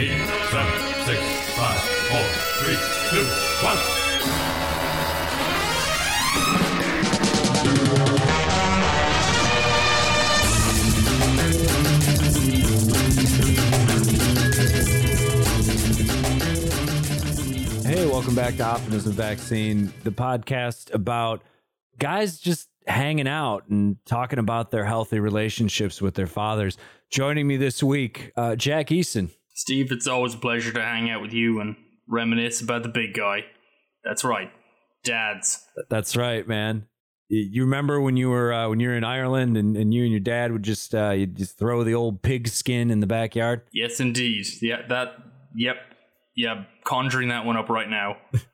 [0.00, 0.08] eight,
[0.50, 0.72] seven,
[1.04, 1.20] six,
[1.58, 2.24] five, four,
[2.56, 2.78] three,
[3.10, 3.26] two,
[3.60, 3.76] one.
[17.84, 21.42] Hey, welcome back to Optimism Vaccine, the podcast about
[21.98, 26.78] guys just hanging out and talking about their healthy relationships with their fathers.
[27.10, 29.28] Joining me this week, uh, Jack Eason.
[29.60, 31.76] Steve, it's always a pleasure to hang out with you and
[32.08, 33.44] reminisce about the big guy.
[34.02, 34.50] That's right,
[35.04, 35.62] dads.
[35.90, 36.86] That's right, man.
[37.28, 40.10] You remember when you were uh, when you were in Ireland and, and you and
[40.10, 43.60] your dad would just uh, you just throw the old pig skin in the backyard?
[43.70, 44.46] Yes, indeed.
[44.62, 45.16] Yeah, that.
[45.54, 45.76] Yep.
[46.34, 48.16] Yeah, conjuring that one up right now.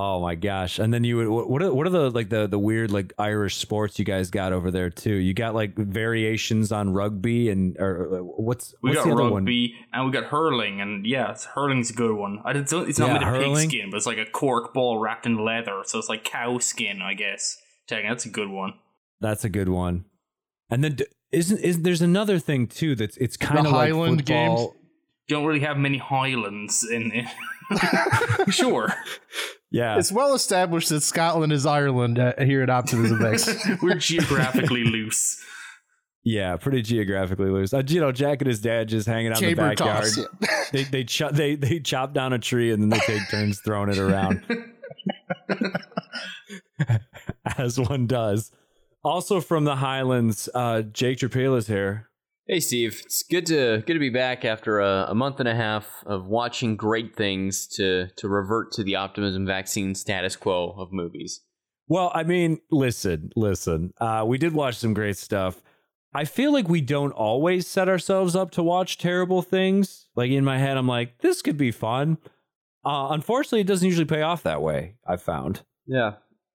[0.00, 0.78] Oh my gosh!
[0.78, 3.12] And then you would what what are, what are the like the the weird like
[3.18, 5.14] Irish sports you guys got over there too?
[5.16, 9.22] You got like variations on rugby and or or what's We what's got the other
[9.24, 9.42] one?
[9.42, 12.40] rugby and we got hurling, and yeah, it's, hurling's a good one.
[12.44, 14.98] I didn't, it's not Yeah, made of pig skin, but it's like a cork ball
[14.98, 17.56] wrapped in leather, so it's like cow skin, I guess.
[17.88, 18.74] Taking that's a good one.
[19.20, 20.04] That's a good one.
[20.70, 20.96] And then
[21.32, 24.76] isn't is there's another thing too that's it's kind of like Highland football.
[25.26, 27.26] Don't really have many highlands in it.
[28.52, 28.94] sure,
[29.70, 33.48] Yeah, It's well established that Scotland is Ireland uh, here at Optimism X.
[33.82, 35.44] we're geographically loose.
[36.24, 37.74] yeah, pretty geographically loose.
[37.74, 40.04] Uh, you know, Jack and his dad just hanging out in the backyard.
[40.04, 40.18] toss.
[40.72, 43.88] They they chop they they chop down a tree and then they take turns throwing
[43.90, 44.42] it around,
[47.56, 48.52] as one does.
[49.04, 52.08] Also from the Highlands, uh, Jake Trapila's here.
[52.50, 55.54] Hey Steve, it's good to good to be back after a, a month and a
[55.54, 60.90] half of watching great things to to revert to the optimism vaccine status quo of
[60.90, 61.42] movies.
[61.88, 63.92] Well, I mean, listen, listen.
[64.00, 65.62] Uh, we did watch some great stuff.
[66.14, 70.08] I feel like we don't always set ourselves up to watch terrible things.
[70.16, 72.16] Like in my head, I'm like, this could be fun.
[72.82, 74.94] Uh, unfortunately, it doesn't usually pay off that way.
[75.06, 75.64] I've found.
[75.86, 76.12] Yeah.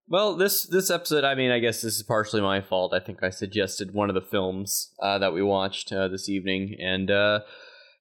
[0.07, 2.93] Well, this this episode, I mean, I guess this is partially my fault.
[2.93, 6.75] I think I suggested one of the films uh, that we watched uh, this evening,
[6.79, 7.39] and uh,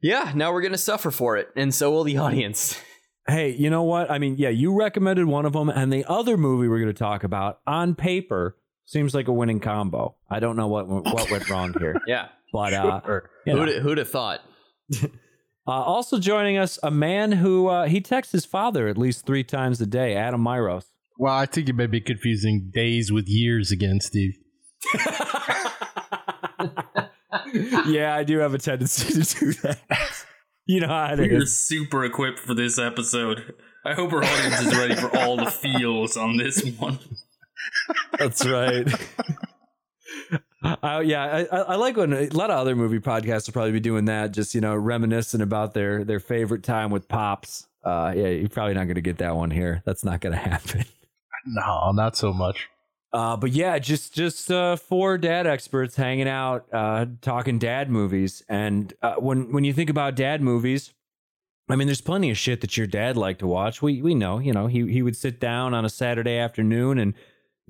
[0.03, 2.79] yeah, now we're gonna suffer for it, and so will the audience.
[3.29, 4.11] Hey, you know what?
[4.11, 6.99] I mean, yeah, you recommended one of them, and the other movie we're going to
[6.99, 10.17] talk about on paper seems like a winning combo.
[10.29, 12.29] I don't know what what went wrong here, Yeah.
[12.53, 13.01] but uh,
[13.47, 13.55] know.
[13.65, 14.41] Who'd who'd have thought?
[15.01, 15.07] Uh,
[15.71, 19.81] also joining us, a man who uh, he texts his father at least three times
[19.81, 20.87] a day, Adam Myros.
[21.22, 24.33] Well, I think you may be confusing days with years again, Steve.
[27.87, 29.78] yeah, I do have a tendency to do that.
[30.65, 31.59] You know how it We're is.
[31.59, 33.53] super equipped for this episode.
[33.84, 37.00] I hope our audience is ready for all the feels on this one.
[38.16, 38.87] That's right.
[40.62, 43.72] Uh, yeah, I, I I like when a lot of other movie podcasts will probably
[43.72, 47.66] be doing that, just you know, reminiscing about their their favorite time with pops.
[47.84, 49.82] Uh, yeah, you're probably not going to get that one here.
[49.84, 50.84] That's not going to happen.
[51.47, 52.69] No, not so much.
[53.13, 58.43] Uh, but yeah, just just uh, four dad experts hanging out, uh, talking dad movies.
[58.49, 60.95] And uh, when when you think about dad movies,
[61.69, 63.83] I mean, there's plenty of shit that your dad liked to watch.
[63.83, 67.13] We we know, you know, he he would sit down on a Saturday afternoon and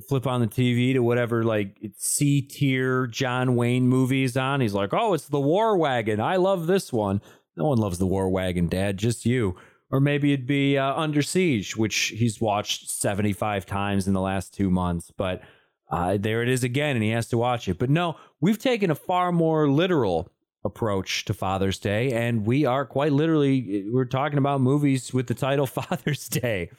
[0.09, 4.60] flip on the TV to whatever like C tier John Wayne movies on.
[4.60, 6.21] He's like, oh, it's the War Wagon.
[6.21, 7.21] I love this one.
[7.56, 9.56] No one loves the War Wagon, Dad, just you.
[9.92, 14.54] Or maybe it'd be uh, Under Siege, which he's watched 75 times in the last
[14.54, 15.12] two months.
[15.14, 15.42] But
[15.91, 17.78] uh, there it is again, and he has to watch it.
[17.78, 20.32] But no, we've taken a far more literal
[20.64, 25.34] approach to Father's Day, and we are quite literally we're talking about movies with the
[25.34, 26.70] title Father's Day.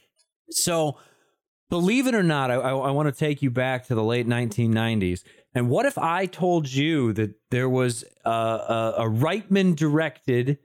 [0.50, 0.98] So,
[1.70, 4.28] believe it or not, I, I, I want to take you back to the late
[4.28, 5.22] 1990s.
[5.54, 10.58] And what if I told you that there was a, a, a Reitman directed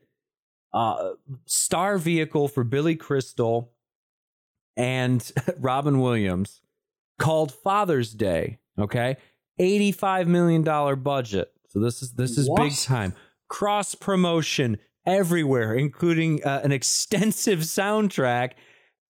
[0.72, 1.10] uh,
[1.46, 3.72] star vehicle for Billy Crystal
[4.76, 6.62] and Robin Williams
[7.18, 8.58] called Father's Day?
[8.78, 9.16] Okay,
[9.58, 11.52] eighty-five million dollar budget.
[11.68, 13.14] So this is this is big time.
[13.48, 18.52] Cross promotion everywhere, including uh, an extensive soundtrack.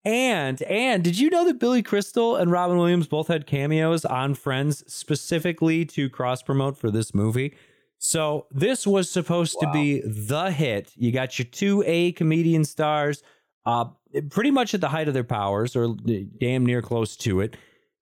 [0.04, 4.34] And and did you know that Billy Crystal and Robin Williams both had cameos on
[4.34, 7.54] Friends specifically to cross promote for this movie?
[7.98, 10.92] So this was supposed to be the hit.
[10.96, 13.22] You got your two A comedian stars,
[13.66, 13.86] uh,
[14.30, 15.94] pretty much at the height of their powers, or
[16.40, 17.56] damn near close to it.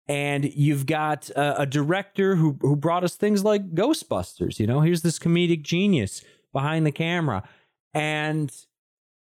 [0.08, 4.58] And you've got a, a director who who brought us things like Ghostbusters.
[4.58, 6.22] You know, here's this comedic genius
[6.52, 7.48] behind the camera,
[7.92, 8.50] and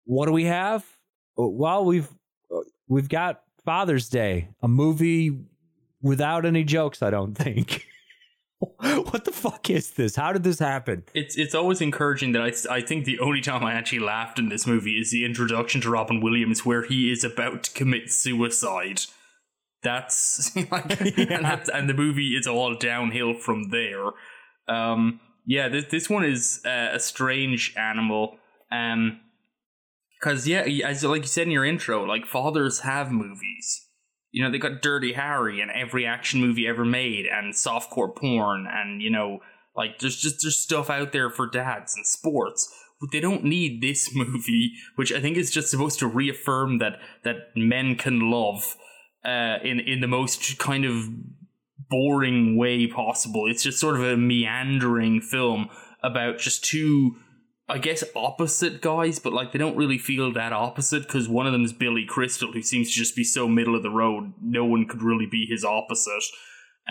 [0.06, 0.86] what do we have?
[1.36, 2.10] Well, we've
[2.88, 5.38] we've got Father's Day, a movie
[6.02, 7.02] without any jokes.
[7.02, 7.86] I don't think.
[8.80, 10.16] what the fuck is this?
[10.16, 11.04] How did this happen?
[11.16, 14.50] It's it's always encouraging that I I think the only time I actually laughed in
[14.50, 19.02] this movie is the introduction to Robin Williams where he is about to commit suicide.
[19.82, 24.12] That's like and, that's, and the movie is all downhill from there.
[24.68, 28.38] Um, yeah, this this one is uh, a strange animal.
[28.72, 29.22] Um,
[30.20, 33.88] because yeah, as like you said in your intro, like fathers have movies.
[34.32, 38.68] You know, they got Dirty Harry and every action movie ever made, and softcore porn,
[38.70, 39.40] and you know,
[39.76, 42.74] like there's just there's stuff out there for dads and sports.
[43.00, 47.00] But they don't need this movie, which I think is just supposed to reaffirm that
[47.24, 48.76] that men can love
[49.26, 51.08] uh, in in the most kind of
[51.90, 53.48] boring way possible.
[53.50, 55.70] It's just sort of a meandering film
[56.04, 57.16] about just two
[57.70, 61.54] I guess opposite guys, but like they don't really feel that opposite because one of
[61.54, 64.34] them is Billy Crystal, who seems to just be so middle of the road.
[64.42, 66.24] No one could really be his opposite.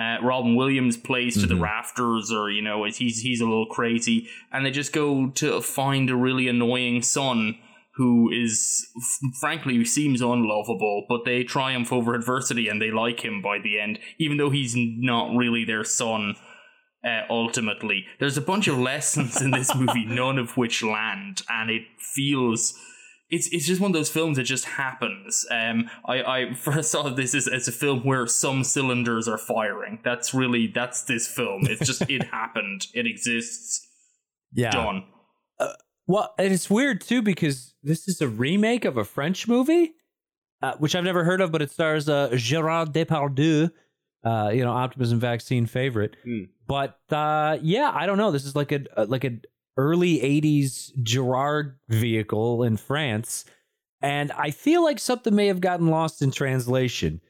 [0.00, 1.54] Uh, Robin Williams plays to Mm-hmm.
[1.56, 5.60] the rafters, or you know, he's he's a little crazy, and they just go to
[5.60, 7.58] find a really annoying son
[7.96, 13.22] who is, f- frankly, who seems unlovable, but they triumph over adversity and they like
[13.22, 16.34] him by the end, even though he's not really their son
[17.04, 18.04] uh, ultimately.
[18.18, 22.74] There's a bunch of lessons in this movie, none of which land, and it feels.
[23.32, 25.46] It's, it's just one of those films that just happens.
[25.52, 30.00] Um, I, I first saw this as, as a film where some cylinders are firing.
[30.02, 31.68] That's really that's this film.
[31.68, 32.88] It's just it happened.
[32.92, 33.86] It exists.
[34.52, 34.72] Yeah.
[34.72, 35.04] Done.
[36.10, 39.92] Well, and it's weird too because this is a remake of a French movie,
[40.60, 43.70] uh, which I've never heard of, but it stars uh, Gerard Depardieu,
[44.24, 46.16] uh, you know, Optimism Vaccine favorite.
[46.24, 46.44] Hmm.
[46.66, 48.30] But uh, yeah, I don't know.
[48.30, 49.42] This is like a, a like an
[49.76, 53.44] early '80s Gerard vehicle in France,
[54.02, 57.20] and I feel like something may have gotten lost in translation.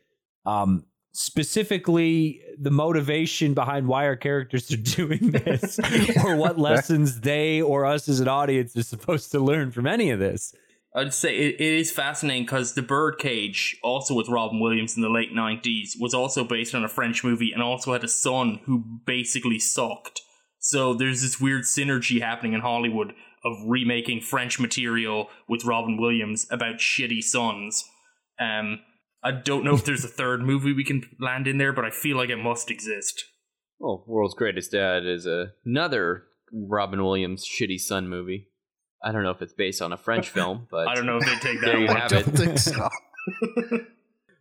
[0.45, 5.79] Um, specifically, the motivation behind why our characters are doing this,
[6.25, 10.11] or what lessons they or us as an audience are supposed to learn from any
[10.11, 10.55] of this.
[10.95, 15.09] I'd say it, it is fascinating because The Birdcage, also with Robin Williams in the
[15.09, 18.85] late 90s, was also based on a French movie and also had a son who
[19.07, 20.21] basically sucked.
[20.59, 23.15] So there's this weird synergy happening in Hollywood
[23.45, 27.85] of remaking French material with Robin Williams about shitty sons.
[28.39, 28.81] Um,
[29.23, 31.91] I don't know if there's a third movie we can land in there, but I
[31.91, 33.25] feel like it must exist.
[33.79, 38.50] Well, World's Greatest Dad is another Robin Williams shitty son movie.
[39.03, 41.25] I don't know if it's based on a French film, but I don't know if
[41.27, 41.97] they take that there you one.
[41.97, 42.37] have don't it.
[42.37, 42.89] think so.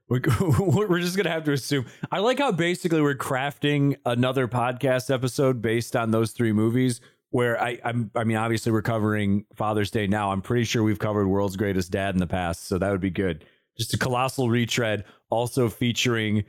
[0.09, 1.85] We're, we're just gonna have to assume.
[2.11, 6.99] I like how basically we're crafting another podcast episode based on those three movies.
[7.29, 10.31] Where I, I'm, I mean, obviously we're covering Father's Day now.
[10.31, 13.11] I'm pretty sure we've covered World's Greatest Dad in the past, so that would be
[13.11, 13.45] good.
[13.77, 16.43] Just a colossal retread, also featuring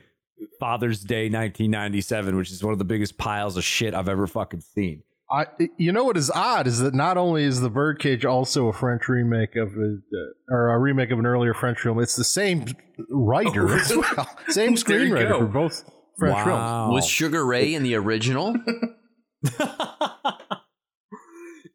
[0.59, 4.61] Father's Day 1997, which is one of the biggest piles of shit I've ever fucking
[4.61, 5.03] seen.
[5.31, 5.45] I,
[5.77, 9.07] you know what is odd is that not only is the Birdcage also a French
[9.07, 12.65] remake of a, uh, or a remake of an earlier French film, it's the same
[13.09, 15.83] writer Oh, as well, same screenwriter for both
[16.19, 16.47] French films.
[16.47, 16.91] wow.
[16.91, 18.55] Was Sugar Ray in the original?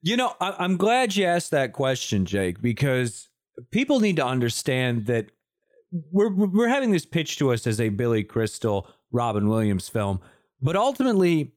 [0.02, 3.28] you know, I, I'm glad you asked that question, Jake, because
[3.70, 5.26] people need to understand that
[6.12, 10.20] we're we're having this pitched to us as a Billy Crystal, Robin Williams film,
[10.60, 11.54] but ultimately,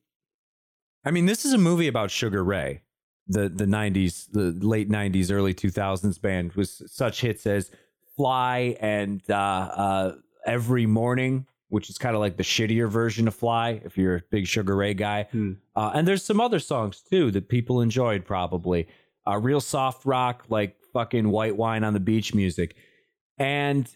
[1.05, 2.81] I mean, this is a movie about Sugar Ray,
[3.27, 7.71] the the '90s, the late '90s, early 2000s band with such hits as
[8.15, 10.15] "Fly" and uh, uh,
[10.45, 14.21] "Every Morning." Which is kind of like the shittier version of Fly, if you're a
[14.31, 15.27] big Sugar Ray guy.
[15.75, 18.87] Uh, and there's some other songs too that people enjoyed probably.
[19.27, 22.75] Uh, real soft rock, like fucking white wine on the beach music.
[23.37, 23.87] And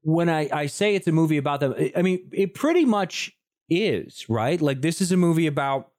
[0.00, 3.30] when I, I say it's a movie about them, I mean, it pretty much
[3.68, 4.58] is, right?
[4.58, 5.91] Like, this is a movie about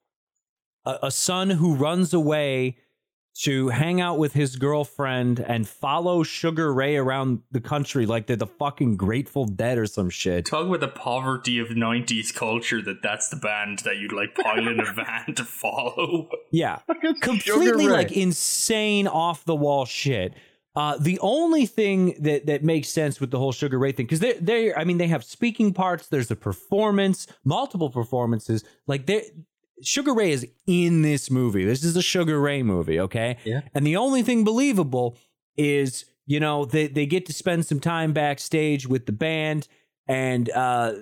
[0.86, 2.78] a, a son who runs away
[3.36, 8.36] to hang out with his girlfriend and follow Sugar Ray around the country like they're
[8.36, 10.46] the fucking Grateful Dead or some shit.
[10.46, 14.68] Talk about the poverty of 90s culture that that's the band that you'd like pile
[14.68, 16.30] in a van to follow.
[16.52, 16.80] Yeah.
[17.22, 20.36] Completely like insane off the wall shit.
[20.76, 24.22] Uh, the only thing that that makes sense with the whole Sugar Ray thing because
[24.22, 26.08] they they I mean they have speaking parts.
[26.08, 28.64] There's a performance, multiple performances.
[28.88, 29.30] Like they
[29.82, 31.66] Sugar Ray is in this movie.
[31.66, 33.38] This is a Sugar Ray movie, okay?
[33.44, 33.62] Yeah.
[33.74, 35.18] And the only thing believable
[35.58, 39.68] is you know they they get to spend some time backstage with the band
[40.08, 40.94] and uh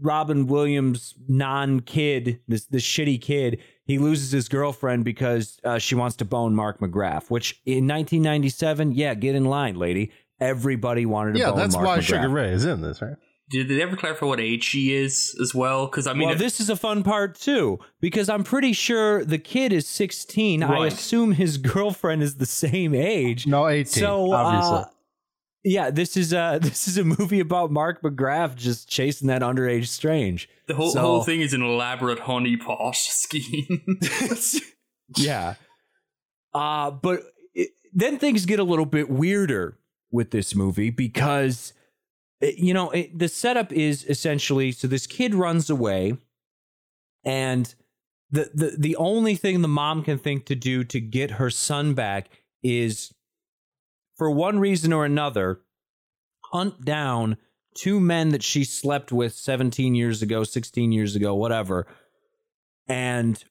[0.00, 5.94] Robin Williams non kid, this this shitty kid, he loses his girlfriend because uh, she
[5.94, 7.30] wants to bone Mark McGrath.
[7.30, 10.10] Which in 1997, yeah, get in line, lady.
[10.40, 12.02] Everybody wanted to Yeah, bone that's Mark why McGrath.
[12.02, 13.14] Sugar Ray is in this, right?
[13.52, 15.86] Did they ever clarify what age she is as well?
[15.86, 19.24] Because I mean, well, if- this is a fun part too because I'm pretty sure
[19.24, 20.62] the kid is 16.
[20.64, 23.46] I assume his girlfriend is the same age.
[23.46, 24.78] No, 18, So, obviously.
[24.78, 24.84] uh,
[25.64, 29.86] yeah, this is a this is a movie about Mark McGrath just chasing that underage
[29.86, 30.48] strange.
[30.66, 34.00] the whole so- whole thing is an elaborate honeypot scheme.
[35.16, 35.54] yeah.
[36.54, 37.22] Uh, but
[37.54, 39.78] it, then things get a little bit weirder
[40.10, 41.78] with this movie because, uh,
[42.42, 46.16] Uh, you know, it, the setup is essentially so this kid runs away,
[47.24, 47.74] and
[48.30, 51.94] the, the, the only thing the mom can think to do to get her son
[51.94, 52.28] back
[52.62, 53.12] is,
[54.16, 55.60] for one reason or another,
[56.52, 57.36] hunt down
[57.74, 61.86] two men that she slept with 17 years ago, 16 years ago, whatever,
[62.88, 63.44] and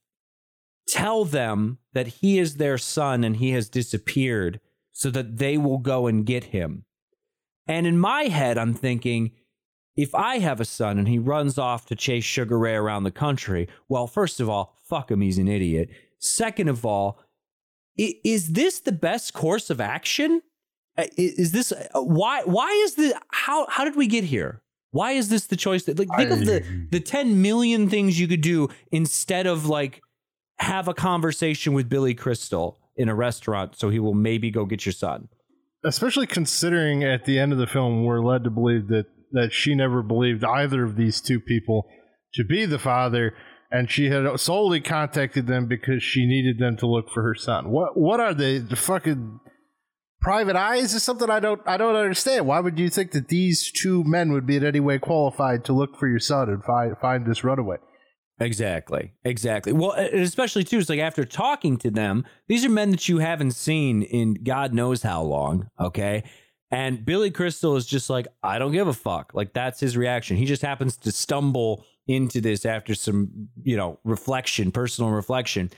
[0.88, 4.60] tell them that he is their son and he has disappeared
[4.92, 6.86] so that they will go and get him.
[7.72, 9.32] And in my head, I'm thinking,
[9.96, 13.12] if I have a son and he runs off to chase Sugar Ray around the
[13.12, 15.90] country, well, first of all, fuck him, he's an idiot.
[16.20, 17.18] Second of all,
[17.98, 20.42] is this the best course of action?
[20.98, 22.44] Uh, Is this uh, why?
[22.44, 23.66] Why is the how?
[23.70, 24.62] How did we get here?
[24.92, 25.86] Why is this the choice?
[25.86, 30.02] That like think of the the ten million things you could do instead of like
[30.60, 34.86] have a conversation with Billy Crystal in a restaurant, so he will maybe go get
[34.86, 35.30] your son.
[35.84, 39.74] Especially considering at the end of the film we're led to believe that that she
[39.76, 41.88] never believed either of these two people
[42.34, 43.34] to be the father
[43.72, 47.70] and she had solely contacted them because she needed them to look for her son.
[47.70, 49.40] What what are they the fucking
[50.20, 51.30] private eyes is something?
[51.30, 52.46] I don't i don't understand.
[52.46, 55.74] Why would you think that these two men would be in any way qualified to
[55.74, 57.78] look for your son and find find this runaway
[58.42, 59.14] Exactly.
[59.24, 59.72] Exactly.
[59.72, 63.52] Well, especially too, it's like after talking to them, these are men that you haven't
[63.52, 65.70] seen in God knows how long.
[65.80, 66.24] Okay.
[66.72, 69.34] And Billy Crystal is just like, I don't give a fuck.
[69.36, 70.38] Like that's his reaction.
[70.38, 75.70] He just happens to stumble into this after some, you know, reflection, personal reflection.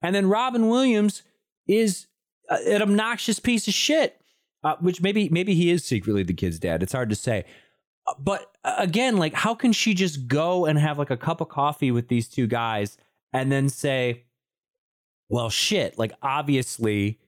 [0.00, 1.22] And then Robin Williams
[1.66, 2.06] is
[2.48, 4.20] an obnoxious piece of shit,
[4.62, 6.82] uh, which maybe maybe he is secretly the kid's dad.
[6.82, 7.44] It's hard to say.
[8.06, 11.48] Uh, But again, like, how can she just go and have like a cup of
[11.48, 12.96] coffee with these two guys
[13.32, 14.24] and then say,
[15.28, 17.18] "Well, shit, like obviously,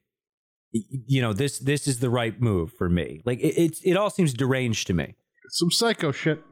[0.72, 4.10] you know this this is the right move for me." Like it it's, it all
[4.10, 5.14] seems deranged to me.
[5.50, 6.42] some psycho shit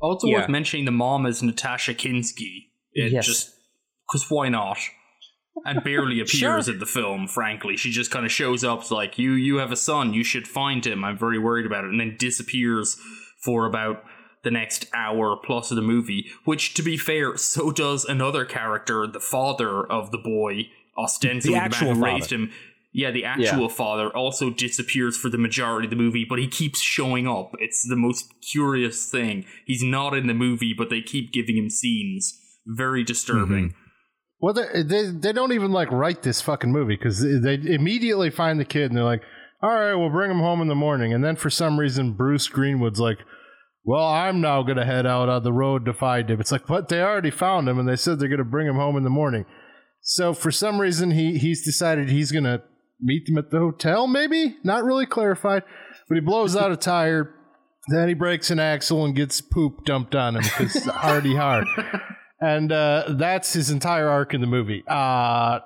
[0.00, 0.38] Also Yeah.
[0.40, 2.70] worth mentioning the mom is Natasha Kinski.
[2.92, 3.26] It Yes.
[3.26, 3.50] just
[4.06, 4.78] because why not?
[5.64, 6.72] And barely appears Sure.
[6.74, 7.28] in the film.
[7.28, 9.32] Frankly, she just kind of shows up like you.
[9.32, 10.12] You have a son.
[10.12, 11.04] You should find him.
[11.04, 12.96] I'm very worried about it, and then disappears
[13.44, 14.04] for about
[14.44, 16.26] the next hour plus of the movie.
[16.44, 20.68] Which, to be fair, so does another character, the father of the boy,
[20.98, 22.14] ostensibly The the, actual man who father.
[22.14, 22.52] raised him.
[22.94, 26.78] Yeah, the actual father also disappears for the majority of the movie, but he keeps
[26.80, 27.52] showing up.
[27.58, 29.46] It's the most curious thing.
[29.64, 32.38] He's not in the movie, but they keep giving him scenes.
[32.66, 33.70] Very disturbing.
[33.70, 33.78] Mm-hmm.
[34.40, 38.28] Well, they, they they don't even like write this fucking movie because they, they immediately
[38.28, 39.22] find the kid and they're like,
[39.62, 42.48] "All right, we'll bring him home in the morning." And then for some reason, Bruce
[42.48, 43.18] Greenwood's like,
[43.84, 46.88] "Well, I'm now gonna head out on the road to find him." It's like, but
[46.88, 49.44] they already found him and they said they're gonna bring him home in the morning.
[50.00, 52.62] So for some reason, he he's decided he's gonna
[53.00, 54.06] meet them at the hotel.
[54.06, 55.62] Maybe not really clarified,
[56.08, 57.34] but he blows out a tire.
[57.88, 61.66] Then he breaks an axle and gets poop dumped on him because hardy hard
[62.42, 64.82] and uh, that's his entire arc in the movie.
[64.86, 65.60] Uh,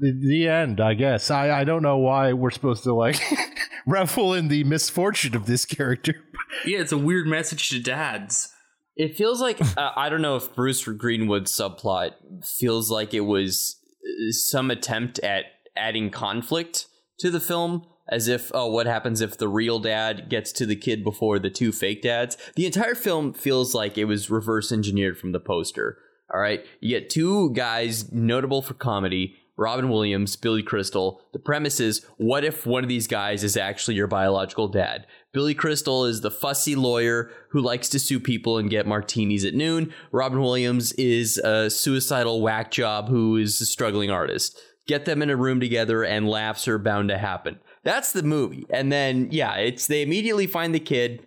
[0.00, 1.30] the, the end, I guess.
[1.30, 3.20] I, I don't know why we're supposed to like
[3.88, 6.14] revel in the misfortune of this character.
[6.64, 8.52] Yeah, it's a weird message to dads.
[8.96, 12.12] It feels like uh, I don't know if Bruce Greenwood's subplot
[12.58, 15.44] feels like it was uh, some attempt at
[15.76, 16.86] adding conflict
[17.18, 20.74] to the film, as if oh, what happens if the real dad gets to the
[20.74, 22.36] kid before the two fake dads?
[22.56, 25.98] The entire film feels like it was reverse engineered from the poster.
[26.32, 29.36] All right, you get two guys notable for comedy.
[29.58, 31.20] Robin Williams, Billy Crystal.
[31.32, 35.06] The premise is what if one of these guys is actually your biological dad?
[35.32, 39.54] Billy Crystal is the fussy lawyer who likes to sue people and get martinis at
[39.54, 39.92] noon.
[40.12, 44.56] Robin Williams is a suicidal whack job who is a struggling artist.
[44.86, 47.58] Get them in a room together and laughs are bound to happen.
[47.82, 48.64] That's the movie.
[48.70, 51.26] And then, yeah, it's they immediately find the kid.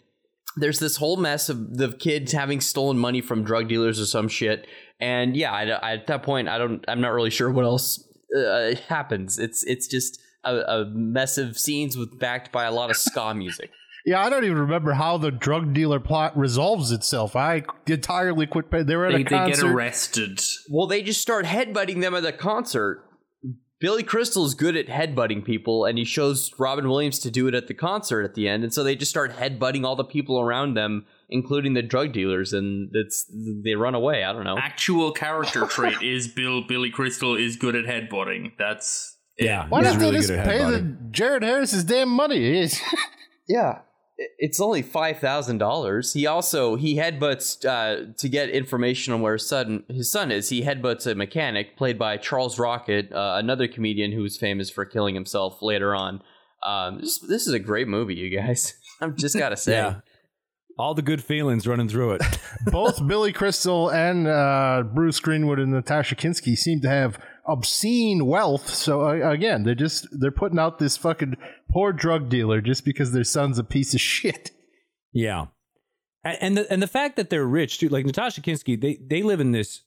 [0.56, 4.28] There's this whole mess of the kids having stolen money from drug dealers or some
[4.30, 4.68] shit.
[5.00, 8.08] And yeah, I, I- at that point, I don't, I'm not really sure what else
[8.38, 9.40] uh, happens.
[9.40, 13.34] It's it's just a, a mess of scenes with backed by a lot of ska
[13.34, 13.72] music.
[14.04, 17.36] Yeah, I don't even remember how the drug dealer plot resolves itself.
[17.36, 18.88] I entirely quit paying.
[18.88, 20.42] They were at They, a they get arrested.
[20.72, 23.06] Well, they just start headbutting them at the concert
[23.82, 27.68] Billy Crystal's good at headbutting people, and he shows Robin Williams to do it at
[27.68, 30.76] the concert at the end, and so they just start headbutting all the people around
[30.78, 33.26] them, including the drug dealers, and it's
[33.64, 34.24] they run away.
[34.24, 34.58] I don't know.
[34.58, 38.52] Actual character trait is Bill Billy Crystal is good at headbutting.
[38.60, 39.46] That's it.
[39.46, 39.68] Yeah.
[39.70, 40.98] Why he's don't they just pay the.
[41.12, 42.40] Jared Harris his damn money?
[42.54, 42.80] He's-
[43.48, 43.80] Yeah.
[44.38, 46.14] It's only five thousand dollars.
[46.14, 50.50] He also he headbutts uh, to get information on where his son his son is.
[50.50, 55.16] He headbutts a mechanic played by Charles Rocket, uh, another comedian who's famous for killing
[55.16, 56.22] himself later on.
[56.62, 58.76] Um, this, this is a great movie, you guys.
[59.02, 59.72] I'm just gotta say.
[59.72, 60.02] Yeah.
[60.82, 62.24] All the good feelings running through it.
[62.66, 68.74] Both Billy Crystal and uh, Bruce Greenwood and Natasha Kinski seem to have obscene wealth.
[68.74, 71.38] So uh, again, they're just they're putting out this fucking
[71.72, 74.50] poor drug dealer just because their son's a piece of shit.
[75.14, 75.46] Yeah,
[76.24, 79.22] and and the and the fact that they're rich too, like Natasha Kinski, they they
[79.22, 79.82] live in this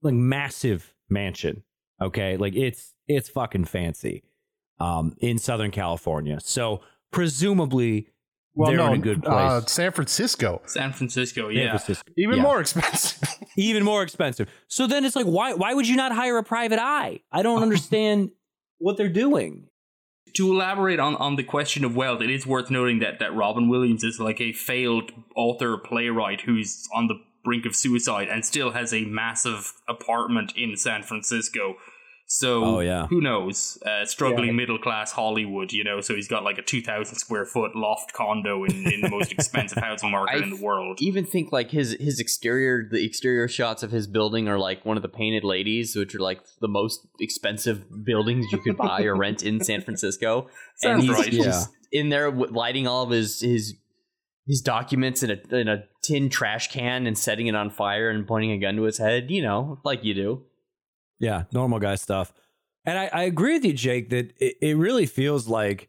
[0.00, 1.62] like massive mansion.
[2.00, 4.24] Okay, like it's it's fucking fancy,
[4.80, 6.38] um, in Southern California.
[6.40, 6.80] So
[7.10, 8.14] presumably
[8.56, 9.34] Well, they're no, in a good place.
[9.34, 11.68] Uh, San Francisco, San Francisco, San yeah.
[11.76, 12.10] Francisco.
[12.16, 12.42] even Yeah.
[12.42, 13.28] more expensive.
[13.56, 14.48] even more expensive.
[14.68, 17.20] So then it's like, why why would you not hire a private eye?
[17.30, 18.30] I don't understand
[18.78, 19.68] what they're doing.
[20.34, 23.68] to elaborate on, on the question of wealth, it is worth noting that, that Robin
[23.68, 28.72] Williams is like a failed author playwright who's on the brink of suicide and still
[28.72, 31.76] has a massive apartment in San Francisco.
[32.28, 33.06] So Oh, yeah.
[33.06, 33.78] who knows?
[33.86, 36.00] Uh, struggling middle class Hollywood, you know.
[36.00, 39.30] So he's got like a two thousand square foot loft condo in, in the most
[39.38, 40.98] expensive housing market I in the world.
[41.00, 44.96] Even think like his his exterior, the exterior shots of his building are like one
[44.96, 49.14] of the painted ladies, which are like the most expensive buildings you could buy or
[49.14, 50.48] rent in San Francisco.
[50.82, 51.30] and he's right.
[51.30, 53.74] just in there lighting all of his his
[54.48, 58.26] his documents in a in a tin trash can and setting it on fire and
[58.26, 59.30] pointing a gun to his head.
[59.30, 60.42] You know, like you do.
[61.18, 62.32] Yeah, normal guy stuff.
[62.84, 65.88] And I, I agree with you, Jake, that it, it really feels like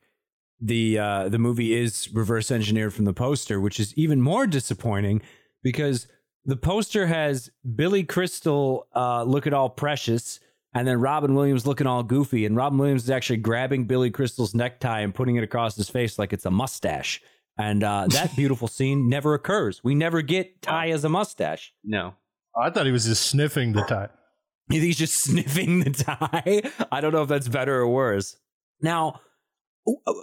[0.60, 5.22] the uh, the movie is reverse engineered from the poster, which is even more disappointing
[5.62, 6.08] because
[6.46, 10.40] the poster has Billy Crystal uh, looking all precious,
[10.74, 14.56] and then Robin Williams looking all goofy, and Robin Williams is actually grabbing Billy Crystal's
[14.56, 17.22] necktie and putting it across his face like it's a mustache.
[17.60, 19.84] And uh, that beautiful scene never occurs.
[19.84, 21.74] We never get tie as a mustache.
[21.84, 22.16] No.
[22.56, 24.10] I thought he was just sniffing the tie.
[24.70, 26.62] He's just sniffing the tie?
[26.92, 28.36] I don't know if that's better or worse.
[28.82, 29.22] Now,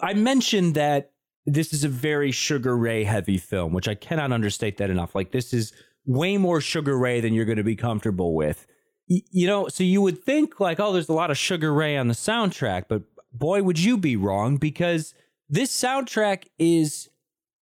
[0.03, 1.11] I mentioned that
[1.47, 5.15] this is a very Sugar Ray heavy film, which I cannot understate that enough.
[5.15, 5.73] Like, this is
[6.07, 8.67] way more Sugar Ray than you're going to be comfortable with.
[9.09, 11.97] Y- You know, so you would think, like, oh, there's a lot of Sugar Ray
[11.97, 13.03] on the soundtrack, but
[13.33, 15.15] boy, would you be wrong because
[15.49, 17.09] this soundtrack is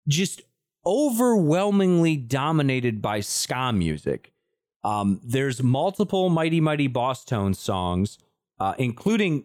[0.08, 0.42] just
[0.86, 4.29] overwhelmingly dominated by ska music.
[4.82, 8.18] Um, there's multiple Mighty Mighty Bosstones songs,
[8.58, 9.44] uh, including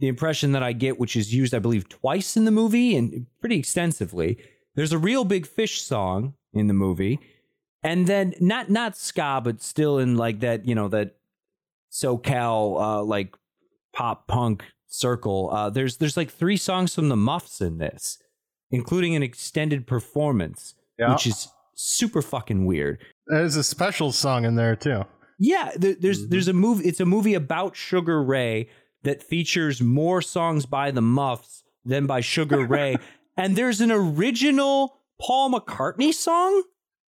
[0.00, 3.26] the impression that I get, which is used, I believe, twice in the movie and
[3.40, 4.38] pretty extensively.
[4.74, 7.20] There's a real big fish song in the movie,
[7.82, 11.16] and then not not ska, but still in like that, you know, that
[11.92, 13.34] SoCal uh, like
[13.92, 15.50] pop punk circle.
[15.52, 18.18] Uh, there's there's like three songs from the Muffs in this,
[18.70, 21.12] including an extended performance, Yeah.
[21.12, 22.98] which is super fucking weird.
[23.26, 25.04] There's a special song in there too.
[25.38, 26.30] Yeah, there, there's mm-hmm.
[26.30, 26.88] there's a movie.
[26.88, 28.68] It's a movie about Sugar Ray
[29.02, 32.96] that features more songs by the Muffs than by Sugar Ray,
[33.36, 36.62] and there's an original Paul McCartney song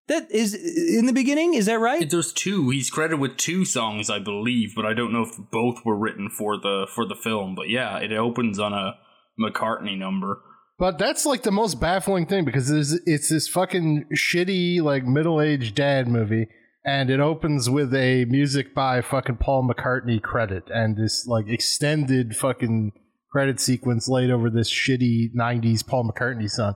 [0.09, 1.55] that is in the beginning.
[1.55, 2.09] Is that right?
[2.09, 2.71] There's two.
[2.71, 6.29] He's credited with two songs, I believe, but I don't know if both were written
[6.29, 7.55] for the for the film.
[7.55, 8.95] But yeah, it opens on a
[9.41, 10.43] McCartney number.
[10.85, 15.41] But that's like the most baffling thing because it's, it's this fucking shitty like middle
[15.41, 16.47] aged dad movie,
[16.85, 22.37] and it opens with a music by fucking Paul McCartney credit and this like extended
[22.37, 22.93] fucking
[23.33, 26.75] credit sequence laid over this shitty '90s Paul McCartney song.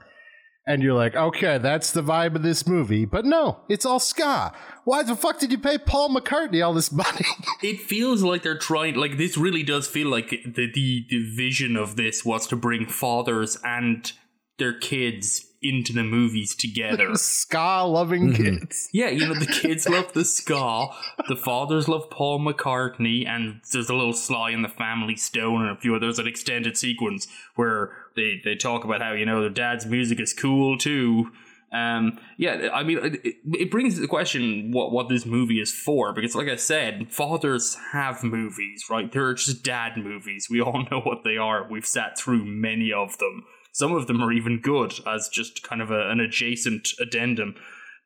[0.69, 3.07] And you're like, okay, that's the vibe of this movie.
[3.07, 4.53] But no, it's all ska.
[4.85, 7.25] Why the fuck did you pay Paul McCartney all this money?
[7.63, 8.95] It feels like they're trying.
[8.95, 12.87] Like this really does feel like the the, the vision of this was to bring
[12.87, 14.13] fathers and
[14.59, 17.15] their kids into the movies together.
[17.15, 18.89] ska loving kids.
[18.93, 20.89] Yeah, you know, the kids love the ska,
[21.29, 25.77] the fathers love Paul McCartney, and there's a little Sly and the Family Stone and
[25.77, 29.51] a few others, an extended sequence where they, they talk about how, you know, their
[29.51, 31.31] dad's music is cool too.
[31.71, 36.13] Um, yeah, I mean, it, it brings the question what, what this movie is for,
[36.15, 39.13] because like I said, fathers have movies, right?
[39.13, 40.49] They're just dad movies.
[40.51, 41.69] We all know what they are.
[41.69, 43.45] We've sat through many of them.
[43.79, 47.55] Some of them are even good as just kind of a, an adjacent addendum.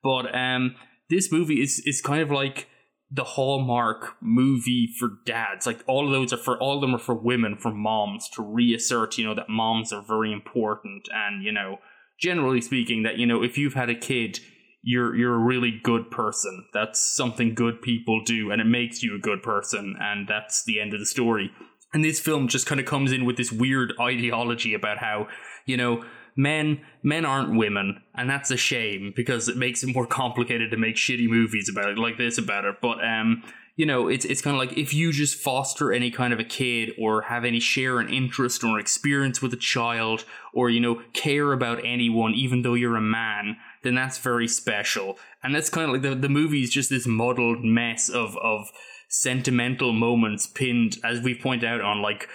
[0.02, 0.74] But um,
[1.08, 2.68] this movie is is kind of like
[3.10, 5.66] the hallmark movie for dads.
[5.66, 8.42] Like all of those are for all of them are for women, for moms to
[8.42, 11.78] reassert, you know, that moms are very important and, you know,
[12.20, 14.40] generally speaking, that, you know, if you've had a kid,
[14.82, 16.66] you're you're a really good person.
[16.74, 20.80] That's something good people do, and it makes you a good person, and that's the
[20.80, 21.50] end of the story.
[21.94, 25.28] And this film just kind of comes in with this weird ideology about how,
[25.66, 26.04] you know,
[26.36, 30.76] men men aren't women, and that's a shame because it makes it more complicated to
[30.76, 32.76] make shitty movies about it like this about it.
[32.80, 33.42] But um,
[33.76, 36.44] you know, it's it's kind of like if you just foster any kind of a
[36.44, 41.02] kid or have any share an interest or experience with a child or you know
[41.12, 45.18] care about anyone, even though you're a man, then that's very special.
[45.42, 48.70] And that's kind of like the the movie is just this muddled mess of of
[49.08, 52.28] sentimental moments pinned, as we point out, on like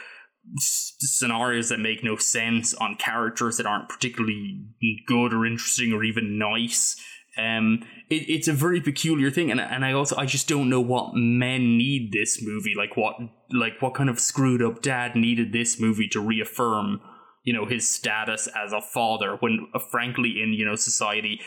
[0.58, 4.66] scenarios that make no sense, on characters that aren't particularly
[5.06, 6.96] good or interesting or even nice.
[7.38, 10.82] Um, it, it's a very peculiar thing, and and I also I just don't know
[10.82, 13.16] what men need this movie, like what
[13.52, 17.00] like what kind of screwed up dad needed this movie to reaffirm,
[17.44, 19.38] you know, his status as a father.
[19.40, 21.40] When uh, frankly, in you know society,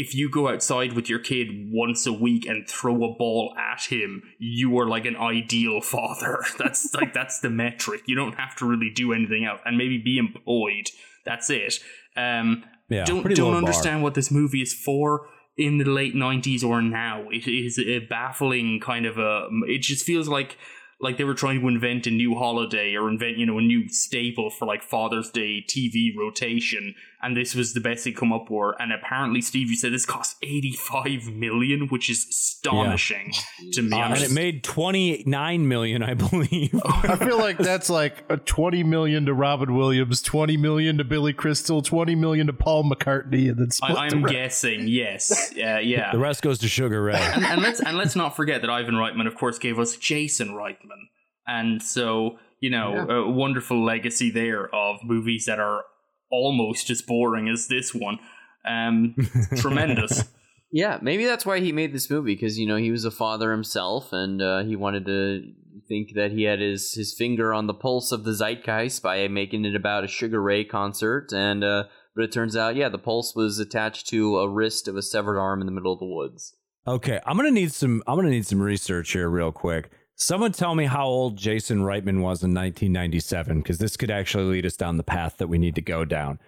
[0.00, 3.82] if you go outside with your kid once a week and throw a ball at
[3.90, 6.44] him, you are like an ideal father.
[6.58, 8.02] That's like that's the metric.
[8.06, 10.88] You don't have to really do anything else, and maybe be employed.
[11.24, 11.74] That's it.
[12.16, 13.58] Um, Yeah, don't don't low bar.
[13.58, 17.98] understand what this movie is for in the late 90s or now it is a
[17.98, 20.56] baffling kind of a it just feels like
[21.00, 23.88] like they were trying to invent a new holiday or invent you know a new
[23.88, 28.46] staple for like father's day tv rotation and this was the best they come up
[28.50, 33.32] with and apparently steve you said this cost 85 million which is astonishing
[33.72, 36.80] to me Uh, and it made 29 million, I believe.
[36.84, 41.32] I feel like that's like a 20 million to Robin Williams, 20 million to Billy
[41.32, 44.32] Crystal, 20 million to Paul McCartney, and then split I, I'm rest.
[44.34, 47.14] guessing yes uh, yeah the rest goes to Sugar Ray.
[47.16, 50.50] and, and let's and let's not forget that Ivan Reitman, of course, gave us Jason
[50.50, 51.08] Reitman,
[51.46, 55.84] and so you know a wonderful legacy there of movies that are
[56.30, 58.18] almost as boring as this one.
[58.66, 59.14] Um,
[59.56, 60.24] tremendous.
[60.70, 63.52] Yeah, maybe that's why he made this movie because you know he was a father
[63.52, 65.52] himself, and uh, he wanted to
[65.88, 69.64] think that he had his his finger on the pulse of the zeitgeist by making
[69.64, 71.32] it about a Sugar Ray concert.
[71.32, 74.96] And uh, but it turns out, yeah, the pulse was attached to a wrist of
[74.96, 76.54] a severed arm in the middle of the woods.
[76.86, 78.02] Okay, I'm gonna need some.
[78.06, 79.90] I'm gonna need some research here, real quick.
[80.20, 84.66] Someone tell me how old Jason Reitman was in 1997, because this could actually lead
[84.66, 86.38] us down the path that we need to go down.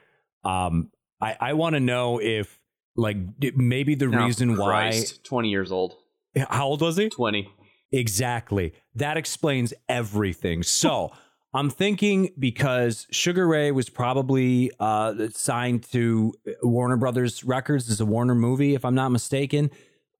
[0.44, 2.58] Um, I I want to know if
[2.96, 3.16] like
[3.54, 5.94] maybe the Oh, reason Christ, twenty years old.
[6.36, 7.08] How old was he?
[7.10, 7.48] twenty.
[7.92, 8.72] Exactly.
[8.94, 10.62] That explains everything.
[10.62, 11.12] So
[11.54, 18.06] I'm thinking because Sugar Ray was probably uh, signed to Warner Brothers Records as a
[18.06, 19.70] Warner movie, if I'm not mistaken.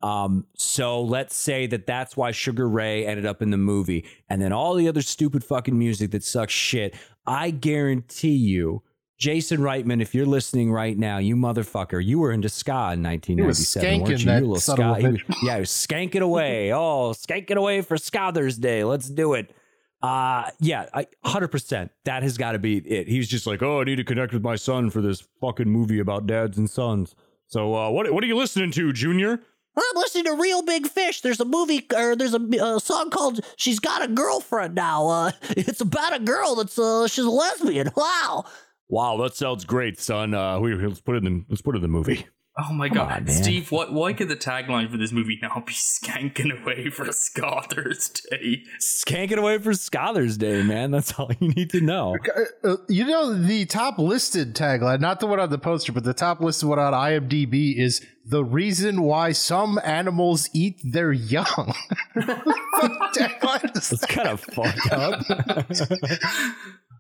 [0.03, 4.41] Um, so let's say that that's why Sugar Ray ended up in the movie, and
[4.41, 6.95] then all the other stupid fucking music that sucks shit.
[7.27, 8.83] I guarantee you,
[9.19, 14.01] Jason Reitman, if you're listening right now, you motherfucker, you were into ska in 1997,
[14.01, 14.27] weren't you?
[14.27, 14.95] that you little ska.
[15.01, 16.73] he was- yeah, he was skanking away.
[16.73, 18.85] Oh, skanking away for Scother's Day.
[18.85, 19.55] Let's do it.
[20.03, 21.91] Uh yeah, I, 100%.
[22.07, 23.07] That has got to be it.
[23.07, 25.99] He's just like, "Oh, I need to connect with my son for this fucking movie
[25.99, 27.15] about dads and sons."
[27.49, 29.43] So, uh what what are you listening to, Junior?
[29.77, 31.21] I'm listening to Real Big Fish.
[31.21, 35.31] There's a movie, or there's a, a song called "She's Got a Girlfriend Now." Uh,
[35.51, 37.91] it's about a girl that's uh, she's a lesbian.
[37.97, 38.45] Wow.
[38.89, 40.35] Wow, that sounds great, son.
[40.35, 42.27] Uh we, let's put it in let's put it in the movie.
[42.59, 43.29] Oh my Come god, on.
[43.29, 43.71] Steve!
[43.71, 43.93] What?
[43.93, 48.65] Why could the tagline for this movie now be "skanking away for Scother's Day"?
[48.81, 50.91] Skanking away for Scholars Day, man.
[50.91, 52.17] That's all you need to know.
[52.65, 56.13] Uh, you know, the top listed tagline, not the one on the poster, but the
[56.13, 61.75] top listed one on IMDb is the reason why some animals eat their young.
[62.15, 65.23] What tagline is It's kind of fucked up.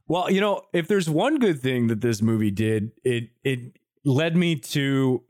[0.06, 4.36] well, you know, if there's one good thing that this movie did, it it led
[4.36, 5.22] me to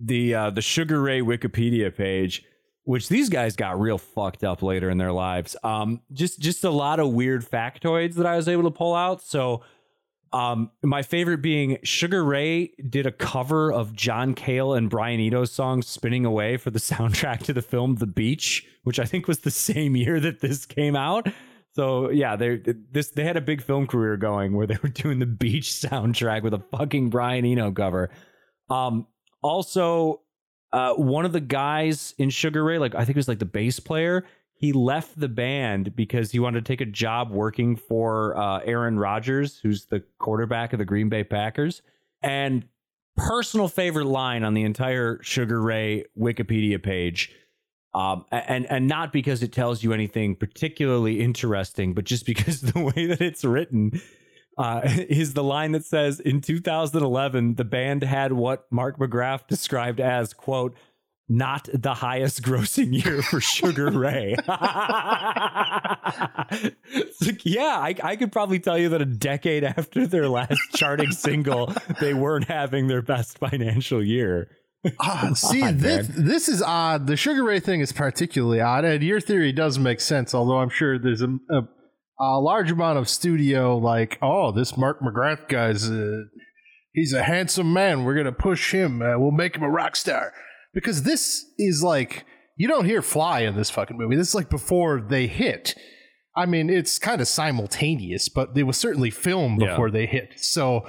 [0.00, 2.44] the uh, the Sugar Ray Wikipedia page,
[2.84, 5.56] which these guys got real fucked up later in their lives.
[5.62, 9.22] Um, just just a lot of weird factoids that I was able to pull out.
[9.22, 9.62] So.
[10.30, 15.50] Um, my favorite being Sugar Ray did a cover of John Cale and Brian Eno's
[15.50, 19.38] song "Spinning Away" for the soundtrack to the film The Beach, which I think was
[19.38, 21.28] the same year that this came out.
[21.78, 25.18] So yeah, they this they had a big film career going where they were doing
[25.18, 28.10] the Beach soundtrack with a fucking Brian Eno cover.
[28.68, 29.06] Um,
[29.42, 30.22] also,
[30.72, 33.44] uh, one of the guys in Sugar Ray, like I think it was like the
[33.44, 34.24] bass player,
[34.54, 38.98] he left the band because he wanted to take a job working for uh, Aaron
[38.98, 41.80] Rodgers, who's the quarterback of the Green Bay Packers.
[42.22, 42.66] And
[43.16, 47.32] personal favorite line on the entire Sugar Ray Wikipedia page.
[47.94, 52.80] Um, and and not because it tells you anything particularly interesting, but just because the
[52.80, 54.00] way that it's written
[54.58, 60.00] uh, is the line that says in 2011 the band had what Mark McGrath described
[60.00, 60.76] as quote
[61.28, 64.34] not the highest grossing year for Sugar Ray.
[64.48, 64.64] like,
[67.44, 71.72] yeah, I, I could probably tell you that a decade after their last charting single,
[72.00, 74.48] they weren't having their best financial year.
[75.00, 77.06] Ah, see, this this is odd.
[77.06, 80.34] The Sugar Ray thing is particularly odd, and your theory does make sense.
[80.34, 81.68] Although I'm sure there's a, a,
[82.20, 86.22] a large amount of studio like, oh, this Mark McGrath guy's uh,
[86.92, 88.04] he's a handsome man.
[88.04, 89.02] We're gonna push him.
[89.02, 90.32] Uh, we'll make him a rock star
[90.74, 92.24] because this is like
[92.56, 94.16] you don't hear Fly in this fucking movie.
[94.16, 95.74] This is like before they hit.
[96.36, 99.70] I mean, it's kind of simultaneous, but it was certainly filmed Yeah.
[99.70, 100.34] before they hit.
[100.36, 100.88] So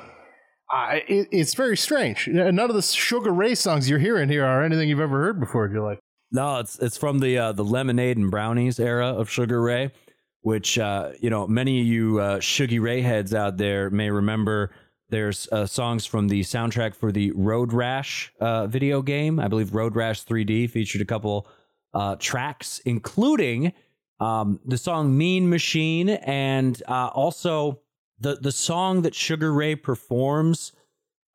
[0.72, 2.28] I it, it's very strange.
[2.28, 5.66] None of the Sugar Ray songs you're hearing here are anything you've ever heard before
[5.66, 6.00] in your life.
[6.32, 9.92] No, it's it's from the uh, the lemonade and brownies era of Sugar Ray,
[10.42, 12.40] which uh, you know many of you uh,
[12.80, 14.72] Ray heads out there may remember.
[15.10, 19.40] There's uh, songs from the soundtrack for the Road Rash uh, video game.
[19.40, 21.48] I believe Road Rash 3D featured a couple
[21.96, 23.74] uh, tracks, including
[24.20, 27.82] um, the song "Mean Machine" and uh, also
[28.20, 30.74] the the song that Sugar Ray performs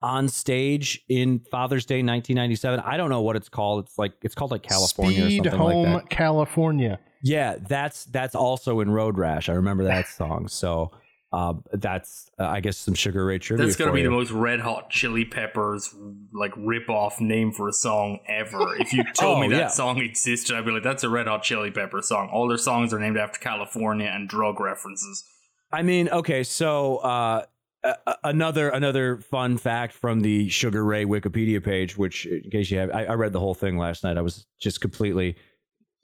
[0.02, 2.80] on stage in Father's Day 1997.
[2.80, 3.84] I don't know what it's called.
[3.84, 6.10] It's like it's called like California Speed or something Home like that.
[6.10, 7.00] California.
[7.24, 9.48] Yeah, that's that's also in Road Rash.
[9.48, 10.46] I remember that song.
[10.48, 10.90] So
[11.32, 13.64] uh, that's uh, I guess some Sugar Ray trivia.
[13.64, 14.04] That's gonna be you.
[14.04, 15.94] the most Red Hot Chili Peppers
[16.34, 18.76] like rip off name for a song ever.
[18.78, 19.68] If you told Oh, me that yeah.
[19.68, 22.92] song existed, I'd be like, "That's a Red Hot Chili Pepper song." All their songs
[22.92, 25.24] are named after California and drug references.
[25.72, 27.46] I mean, okay, so uh,
[27.82, 32.78] a- another another fun fact from the Sugar Ray Wikipedia page, which in case you
[32.78, 34.18] have, I, I read the whole thing last night.
[34.18, 35.40] I was just completely, uh,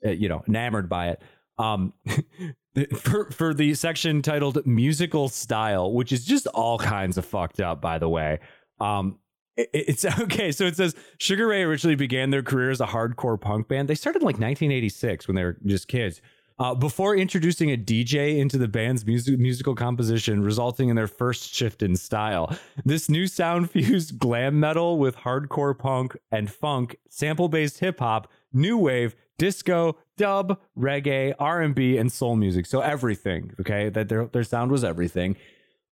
[0.03, 1.21] you know, enamored by it.
[1.57, 1.93] Um,
[2.97, 7.81] for for the section titled musical style, which is just all kinds of fucked up,
[7.81, 8.39] by the way.
[8.79, 9.19] Um,
[9.57, 10.51] it- it's okay.
[10.51, 13.87] So it says Sugar Ray originally began their career as a hardcore punk band.
[13.89, 16.21] They started in like 1986 when they were just kids.
[16.59, 21.51] Uh, before introducing a DJ into the band's music, musical composition, resulting in their first
[21.55, 22.55] shift in style.
[22.85, 28.77] This new sound fused glam metal with hardcore punk and funk, sample-based hip hop, new
[28.77, 32.65] wave, disco, dub, reggae, R&B, and soul music.
[32.65, 33.53] So everything.
[33.59, 35.35] Okay, that their their sound was everything.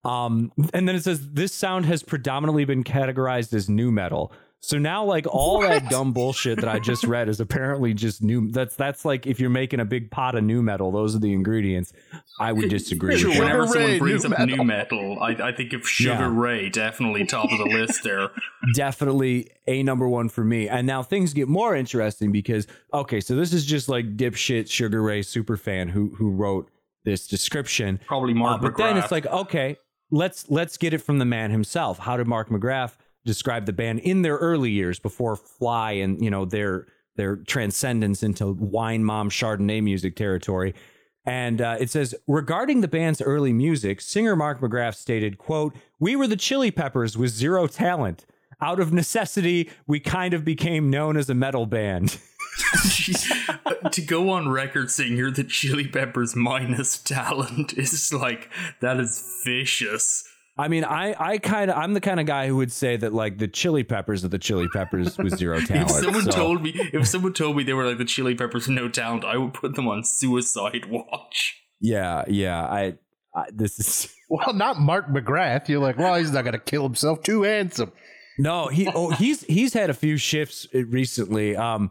[0.04, 4.32] Um, and then it says this sound has predominantly been categorized as new metal.
[4.60, 8.50] So now, like all that dumb bullshit that I just read is apparently just new.
[8.50, 11.32] That's that's like if you're making a big pot of new metal, those are the
[11.32, 11.92] ingredients.
[12.40, 13.16] I would disagree.
[13.16, 13.44] Sure, with that.
[13.44, 16.30] whenever Sugar someone brings new up new metal, I, I think of Sugar Yeah.
[16.40, 18.30] Ray definitely top of the list there.
[18.74, 20.68] definitely a number one for me.
[20.68, 25.02] And now things get more interesting because okay, so this is just like dipshit Sugar
[25.02, 26.70] Ray super fan who who wrote
[27.04, 28.00] this description.
[28.06, 28.76] Probably Uh, Mark but McGrath.
[28.78, 29.76] then it's like, okay,
[30.10, 31.98] let's let's get it from the man himself.
[31.98, 32.96] How did Mark McGrath
[33.28, 36.86] describe the band in their early years before Fly and you know their
[37.16, 40.74] their transcendence into wine mom Chardonnay music territory?
[41.24, 46.16] And uh, it says regarding the band's early music, singer Mark McGrath stated, "quote We
[46.16, 48.24] were the Chili Peppers with zero talent.
[48.60, 52.18] Out of necessity, we kind of became known as a metal band."
[52.78, 53.90] Jeez.
[53.92, 59.42] to go on record saying you're the Chili Peppers minus talent is like that is
[59.44, 60.24] vicious.
[60.58, 63.14] I mean, I, I kind of, I'm the kind of guy who would say that
[63.14, 65.90] like the Chili Peppers are the Chili Peppers with zero talent.
[65.90, 68.66] If someone so- told me, if someone told me they were like the Chili Peppers
[68.66, 71.56] with no talent, I would put them on suicide watch.
[71.80, 72.94] yeah, yeah, I,
[73.36, 75.68] I, this is Well, not Mark McGrath.
[75.68, 77.22] You're like, well, he's not going to kill himself.
[77.22, 77.92] Too handsome.
[78.38, 81.56] no, he, oh, he's he's had a few shifts uh, recently.
[81.56, 81.90] Um,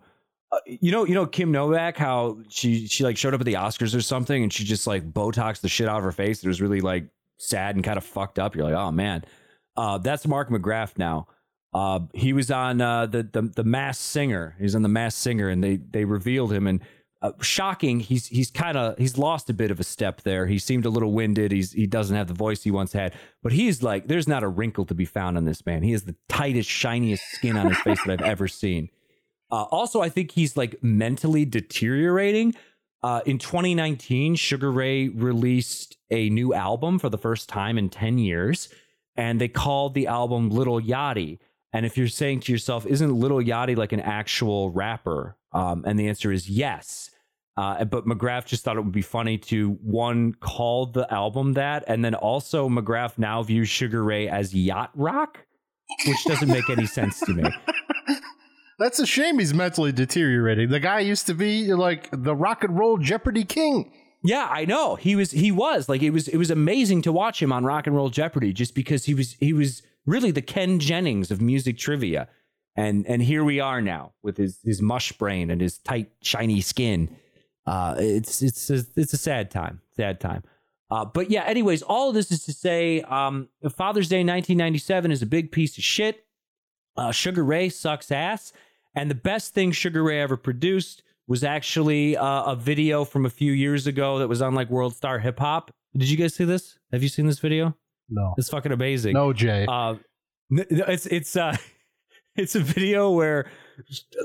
[0.52, 3.54] uh, you know, you know Kim Novak, how she she like showed up at the
[3.56, 6.44] Oscars or something, and she just like Botox the shit out of her face.
[6.44, 8.56] It was really like sad and kind of fucked up.
[8.56, 9.24] You're like, oh man,
[9.76, 11.28] uh, that's Mark McGrath now.
[11.74, 14.56] Uh, he was on uh, the the the Masked Singer.
[14.60, 16.82] He's on the Masked Singer, and they they revealed him and.
[17.20, 18.00] Uh, shocking.
[18.00, 20.46] He's he's kind of he's lost a bit of a step there.
[20.46, 21.52] He seemed a little winded.
[21.52, 23.16] He's he doesn't have the voice he once had.
[23.42, 25.82] But he's like, there's not a wrinkle to be found on this man.
[25.82, 28.90] He has the tightest, shiniest skin on his face that I've ever seen.
[29.50, 32.54] Uh, also, I think he's like mentally deteriorating.
[33.08, 38.18] Uh, in 2019, Sugar Ray released a new album for the first time in 10
[38.18, 38.68] years,
[39.16, 41.40] and they called the album Little Yachty.
[41.72, 45.38] And if you're saying to yourself, isn't Little Yachty like an actual rapper?
[45.54, 47.10] Um, and the answer is yes.
[47.56, 51.86] Uh, but McGrath just thought it would be funny to one call the album that,
[51.88, 55.46] and then also McGrath now views Sugar Ray as yacht rock,
[56.06, 57.50] which doesn't make any sense to me.
[58.80, 60.70] That's a shame he's mentally deteriorating.
[60.70, 63.92] The guy used to be like the rock and roll Jeopardy king.
[64.24, 64.96] Yeah, I know.
[64.96, 67.88] He was he was like it was it was amazing to watch him on Rock
[67.88, 71.78] and Roll Jeopardy just because he was he was really the Ken Jennings of music
[71.78, 72.28] trivia.
[72.76, 76.62] And and here we are now with his his mush brain and his tight shiny
[76.62, 77.16] skin.
[77.66, 79.82] Uh it's it's a, it's a sad time.
[79.96, 80.44] Sad time.
[80.90, 85.22] Uh, but yeah, anyways, all of this is to say um, Father's Day 1997 is
[85.22, 86.26] a big piece of shit.
[86.96, 88.54] Uh, Sugar Ray sucks ass.
[88.98, 93.30] And the best thing Sugar Ray ever produced was actually uh, a video from a
[93.30, 95.72] few years ago that was on like World Star Hip Hop.
[95.96, 96.78] Did you guys see this?
[96.92, 97.76] Have you seen this video?
[98.10, 99.14] No, It's fucking amazing.
[99.14, 99.66] no, Jay.
[99.68, 99.96] Uh,
[100.50, 101.56] it's it's uh,
[102.36, 103.50] it's a video where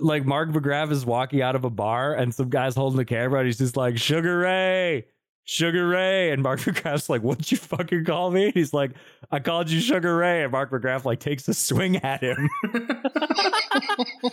[0.00, 3.40] like Mark McGrath is walking out of a bar and some guy's holding the camera
[3.40, 5.06] and he's just like Sugar Ray,
[5.44, 8.92] Sugar Ray, and Mark McGrath's like, "What'd you fucking call me?" And he's like,
[9.30, 12.48] "I called you Sugar Ray," and Mark McGrath like takes a swing at him.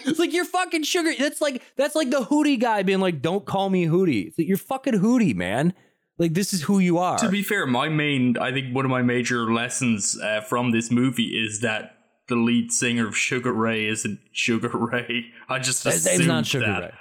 [0.06, 1.12] it's like you're fucking Sugar.
[1.17, 4.48] That's like that's like the Hootie guy being like, "Don't call me Hootie." It's like
[4.48, 5.74] you're fucking Hootie, man.
[6.19, 7.17] Like this is who you are.
[7.17, 10.91] To be fair, my main, I think one of my major lessons uh, from this
[10.91, 11.95] movie is that
[12.28, 15.26] the lead singer of Sugar Ray isn't Sugar Ray.
[15.48, 16.82] I just His name's assumed not Sugar that.
[16.82, 16.91] Ray.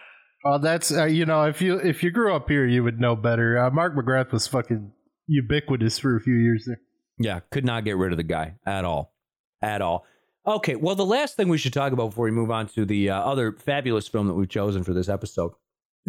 [0.50, 3.14] Oh, that's uh, you know, if you if you grew up here, you would know
[3.14, 3.58] better.
[3.58, 4.92] Uh, Mark McGrath was fucking
[5.26, 6.80] ubiquitous for a few years there.
[7.18, 9.12] Yeah, could not get rid of the guy at all.
[9.60, 10.06] At all.
[10.46, 13.10] Okay, well, the last thing we should talk about before we move on to the
[13.10, 15.52] uh, other fabulous film that we've chosen for this episode.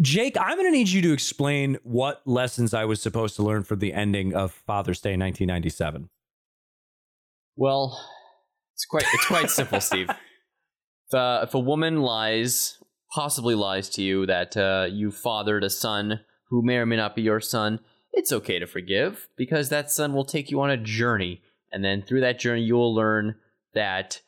[0.00, 3.64] Jake, I'm going to need you to explain what lessons I was supposed to learn
[3.64, 6.08] from the ending of Father's Day 1997.
[7.56, 8.00] Well,
[8.72, 10.08] it's quite it's quite simple, Steve.
[11.12, 12.78] If, uh, if a woman lies,
[13.12, 17.14] possibly lies to you that uh, you fathered a son who may or may not
[17.14, 17.80] be your son,
[18.12, 21.42] it's okay to forgive because that son will take you on a journey,
[21.72, 23.36] and then through that journey you will learn
[23.74, 24.20] that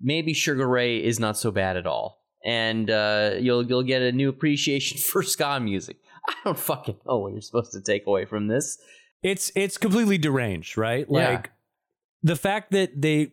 [0.00, 4.12] maybe Sugar Ray is not so bad at all, and uh, you'll you'll get a
[4.12, 5.96] new appreciation for ska music.
[6.28, 8.78] I don't fucking know what you're supposed to take away from this.
[9.22, 11.06] It's it's completely deranged, right?
[11.08, 11.30] Yeah.
[11.30, 11.50] Like
[12.22, 13.32] the fact that they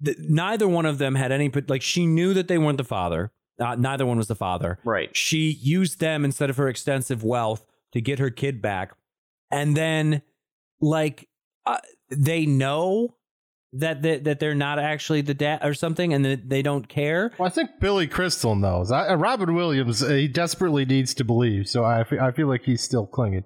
[0.00, 3.32] that neither one of them had any like she knew that they weren't the father.
[3.60, 4.78] Uh, neither one was the father.
[4.84, 5.14] Right.
[5.16, 8.92] she used them instead of her extensive wealth to get her kid back
[9.50, 10.22] and then
[10.80, 11.28] like
[11.66, 11.78] uh,
[12.10, 13.16] they know
[13.72, 17.32] that that that they're not actually the dad or something and that they don't care
[17.38, 18.90] Well, I think Billy Crystal knows.
[18.90, 22.62] I, uh, Robin Williams, uh, he desperately needs to believe, so I I feel like
[22.64, 23.44] he's still clinging.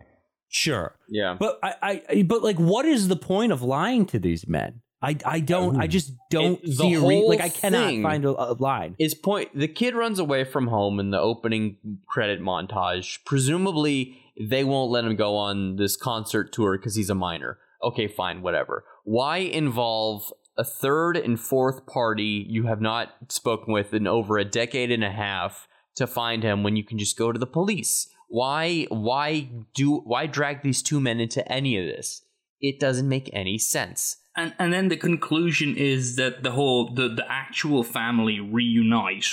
[0.49, 1.37] sure Yeah.
[1.39, 5.17] but I, I but like what is the point of lying to these men i
[5.25, 5.91] i don't i hmm.
[5.91, 9.51] just don't It- see a re- like i cannot find a, a line His point
[9.55, 13.19] the kid runs away from home in the opening credit montage.
[13.25, 17.59] Presumably, they won't let him go on this concert tour because he's a minor.
[17.83, 18.85] Okay, fine, whatever.
[19.05, 24.45] Why involve a third and fourth party you have not spoken with in over a
[24.45, 28.09] decade and a half to find him when you can just go to the police?
[28.29, 32.23] Why why do why drag these two men into any of this?
[32.65, 34.17] It doesn't make any sense.
[34.35, 39.27] And and then the conclusion is that the whole the, the actual family reunite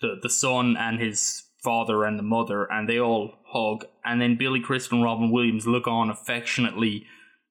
[0.00, 4.36] the the son and his father and the mother and they all hug and then
[4.36, 7.04] Billy Crystal and Robin Williams look on affectionately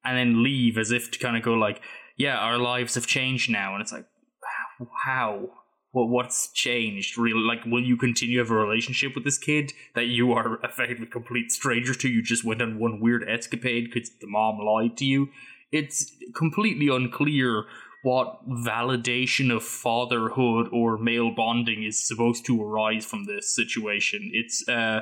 [0.04, 1.82] and then leave as if to kind of go like
[2.18, 4.08] yeah our lives have changed now and it's like
[5.06, 5.50] how
[5.98, 9.74] what what's changed really like will you continue to have a relationship with this kid
[9.96, 13.90] that you are effectively a complete stranger to you just went on one weird escapade
[13.92, 15.28] because the mom lied to you
[15.72, 17.66] it's completely unclear
[18.04, 24.32] what validation of fatherhood or male bonding is supposed to arise from this situation.
[24.34, 25.02] It's uh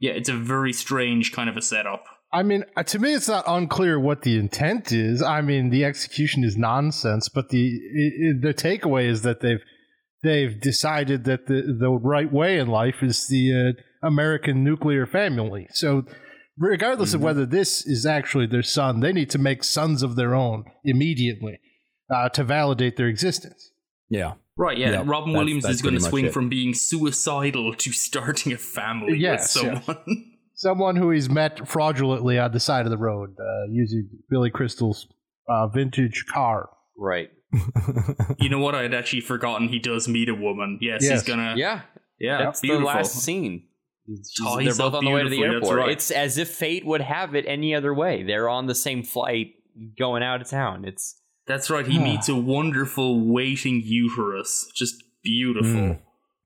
[0.00, 2.04] yeah, it's a very strange kind of a setup.
[2.32, 5.22] I mean, uh, to me, it's not unclear what the intent is.
[5.22, 7.80] I mean, the execution is nonsense, but the
[8.40, 9.62] the takeaway is that they've
[10.24, 15.68] they've decided that the the right way in life is the uh, American nuclear family.
[15.70, 16.04] So,
[16.58, 20.34] regardless of whether this is actually their son, they need to make sons of their
[20.34, 21.60] own immediately
[22.12, 23.70] uh, to validate their existence.
[24.08, 24.90] yeah Right, yeah.
[24.92, 28.56] Yeah, Robin that's- Williams that's is going to swing from being suicidal to starting a
[28.56, 29.84] family Yes, with yes.
[29.84, 30.04] someone.
[30.56, 35.08] Someone who he's met fraudulently on the side of the road uh, using Billy Crystal's
[35.48, 36.70] uh, vintage car.
[36.96, 37.28] Right.
[38.38, 38.74] You know what?
[38.74, 40.78] I had actually forgotten he does meet a woman.
[40.80, 41.12] Yes, Yes.
[41.12, 41.54] he's gonna.
[41.56, 41.82] Yeah.
[42.18, 42.88] yeah, That's beautiful.
[42.88, 43.64] the last scene.
[44.38, 45.78] Ties They're both on the way to the airport.
[45.78, 45.90] right.
[45.90, 48.22] It's as if fate would have it any other way.
[48.22, 49.52] They're on the same flight
[49.98, 50.84] going out of town.
[50.84, 51.86] It's That's right.
[51.86, 54.70] He meets a wonderful waiting uterus.
[54.74, 55.70] Just beautiful.
[55.70, 56.00] Mm.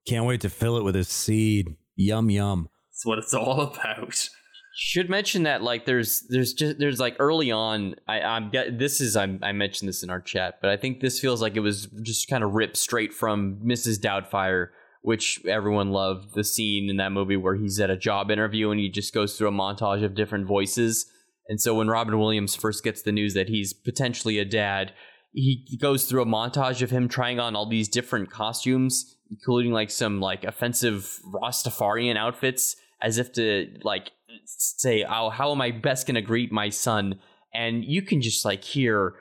[0.07, 4.29] can't wait to fill it with his seed yum yum That's what it's all about.
[4.81, 9.17] Should mention that like there's there's just there's like early on I I'm this is
[9.17, 11.87] I'm, I mentioned this in our chat, but I think this feels like it was
[12.01, 13.99] just kind of ripped straight from Mrs.
[13.99, 14.69] Doubtfire
[15.01, 18.79] which everyone loved the scene in that movie where he's at a job interview and
[18.79, 21.09] he just goes through a montage of different voices.
[21.47, 24.93] And so when Robin Williams first gets the news that he's potentially a dad,
[25.31, 29.89] he goes through a montage of him trying on all these different costumes, including like
[29.89, 34.11] some like offensive Rastafarian outfits, as if to like
[34.45, 37.19] say, "Oh, how am I best gonna greet my son?"
[37.53, 39.15] And you can just like hear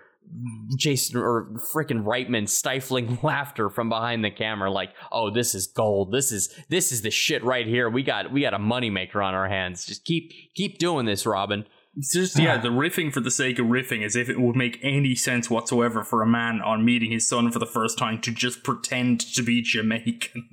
[0.76, 6.12] Jason or freaking Reitman stifling laughter from behind the camera, like, "Oh, this is gold.
[6.12, 7.88] This is this is the shit right here.
[7.88, 9.86] We got we got a moneymaker on our hands.
[9.86, 11.64] Just keep keep doing this, Robin."
[11.96, 14.78] It's just yeah, the riffing for the sake of riffing, as if it would make
[14.82, 18.30] any sense whatsoever for a man on meeting his son for the first time to
[18.30, 20.48] just pretend to be Jamaican.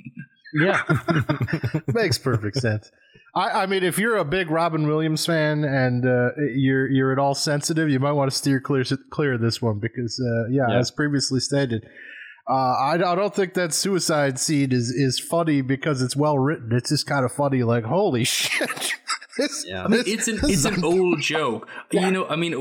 [0.53, 0.82] Yeah,
[1.88, 2.89] makes perfect sense.
[3.36, 7.20] I, I mean, if you're a big Robin Williams fan and uh, you're you're at
[7.20, 10.68] all sensitive, you might want to steer clear clear of this one because, uh, yeah,
[10.70, 10.80] Yeah.
[10.80, 11.86] as previously stated,
[12.50, 16.72] uh, I, I don't think that suicide scene is is funny because it's well written.
[16.72, 18.70] It's just kind of funny, like holy shit.
[19.38, 19.84] this, Yeah.
[19.84, 21.68] I mean, this- it's an it's an old joke.
[21.92, 22.52] You know, I mean,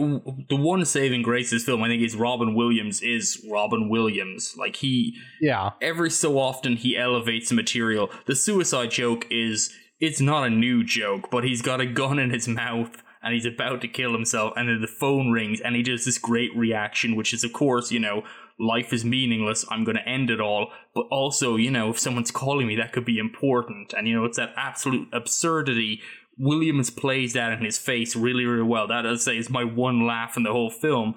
[0.48, 4.54] the one saving grace of this film, I think, is Robin Williams is Robin Williams.
[4.58, 8.10] Like he, yeah, every so often, he elevates the material.
[8.26, 9.72] The suicide joke is
[10.06, 13.46] it's not a new joke, but he's got a gun in his mouth and he's
[13.46, 17.16] about to kill himself, and then the phone rings, and he does this great reaction,
[17.16, 18.22] which is, of course, you know.
[18.60, 19.64] Life is meaningless.
[19.68, 20.70] I'm going to end it all.
[20.94, 23.92] But also, you know, if someone's calling me, that could be important.
[23.96, 26.00] And, you know, it's that absolute absurdity
[26.38, 28.88] Williams plays that in his face really, really well.
[28.88, 31.14] That I'd say is my one laugh in the whole film.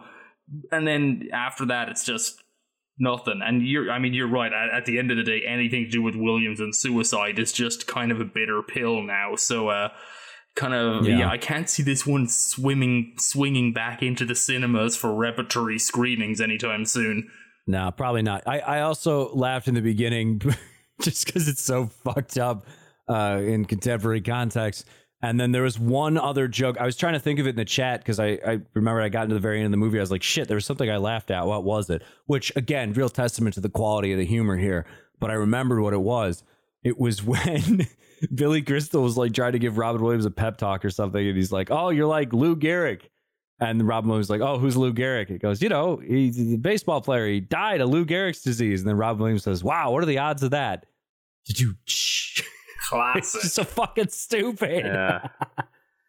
[0.72, 2.42] And then after that, it's just
[3.00, 3.42] nothing.
[3.44, 4.52] And you're, I mean, you're right.
[4.52, 7.52] At, at the end of the day, anything to do with Williams and suicide is
[7.52, 9.36] just kind of a bitter pill now.
[9.36, 9.90] So, uh,
[10.56, 11.20] kind of, Yeah.
[11.20, 11.30] yeah.
[11.30, 16.86] I can't see this one swimming, swinging back into the cinemas for repertory screenings anytime
[16.86, 17.30] soon.
[17.68, 18.44] No, probably not.
[18.48, 20.40] I, I also laughed in the beginning
[21.02, 22.66] just because it's so fucked up
[23.10, 24.88] uh, in contemporary context.
[25.22, 26.78] And then there was one other joke.
[26.80, 29.10] I was trying to think of it in the chat because I, I remember I
[29.10, 29.98] got into the very end of the movie.
[29.98, 31.48] I was like, shit, there was something I laughed at.
[31.48, 32.04] What was it?
[32.28, 34.86] Which, again, real testament to the quality of the humor here.
[35.20, 36.44] But I remembered what it was.
[36.84, 37.88] It was when
[38.34, 41.28] Billy Crystal was like trying to give Robin Williams a pep talk or something.
[41.28, 43.02] And he's like, oh, you're like Lou Gehrig.
[43.60, 46.58] And Robin Williams was like, "Oh, who's Lou Gehrig?" He goes, "You know, he's a
[46.58, 47.28] baseball player.
[47.28, 50.20] He died of Lou Gehrig's disease." And then Robin Williams says, "Wow, what are the
[50.20, 50.86] odds of that?"
[51.46, 51.74] Did you?
[53.16, 53.42] It's Classic.
[53.42, 54.86] just so fucking stupid.
[54.86, 55.28] Yeah.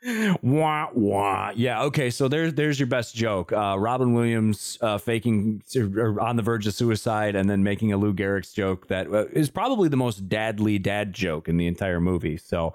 [0.43, 1.53] wah wah.
[1.57, 1.83] Yeah.
[1.85, 2.11] Okay.
[2.11, 3.53] So there's there's your best joke.
[3.53, 7.97] Uh, Robin Williams uh, faking or on the verge of suicide and then making a
[7.97, 12.01] Lou Gehrig's joke that uh, is probably the most dadly dad joke in the entire
[12.01, 12.37] movie.
[12.37, 12.75] So,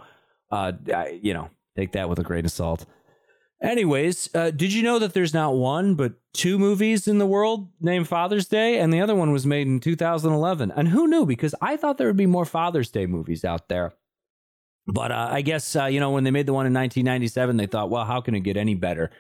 [0.52, 2.86] uh, I- you know, take that with a grain of salt.
[3.64, 7.70] Anyways, uh, did you know that there's not one but two movies in the world
[7.80, 10.72] named Father's Day, and the other one was made in 2011?
[10.76, 11.26] And who knew?
[11.26, 13.94] Because I thought there would be more Father's Day movies out there.
[14.86, 17.68] But uh, I guess uh, you know when they made the one in 1997, they
[17.68, 19.12] thought, well, how can it get any better?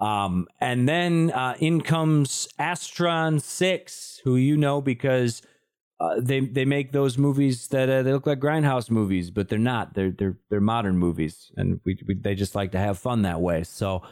[0.00, 5.42] Um, and then uh, in comes Astron Six, who you know because
[5.98, 9.58] uh, they they make those movies that uh, they look like grindhouse movies, but they're
[9.58, 9.94] not.
[9.94, 13.40] They're they're they're modern movies, and we, we they just like to have fun that
[13.40, 13.64] way.
[13.64, 14.02] So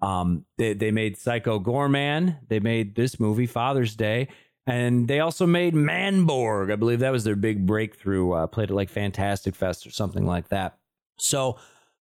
[0.00, 2.38] um, they they made Psycho Goreman.
[2.48, 4.28] They made this movie Father's Day.
[4.66, 6.72] And they also made Manborg.
[6.72, 8.32] I believe that was their big breakthrough.
[8.32, 10.78] Uh, played at like Fantastic Fest or something like that.
[11.18, 11.58] So,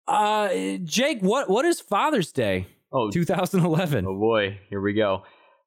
[0.08, 0.48] uh,
[0.86, 2.68] Jake, what what is Father's Day?
[2.94, 4.06] Oh, 2011.
[4.08, 5.24] Oh boy, here we go.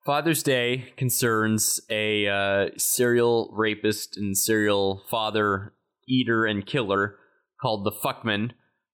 [0.07, 5.72] Father's Day concerns a uh, serial rapist and serial father
[6.09, 7.16] eater and killer
[7.61, 8.52] called the Fuchman,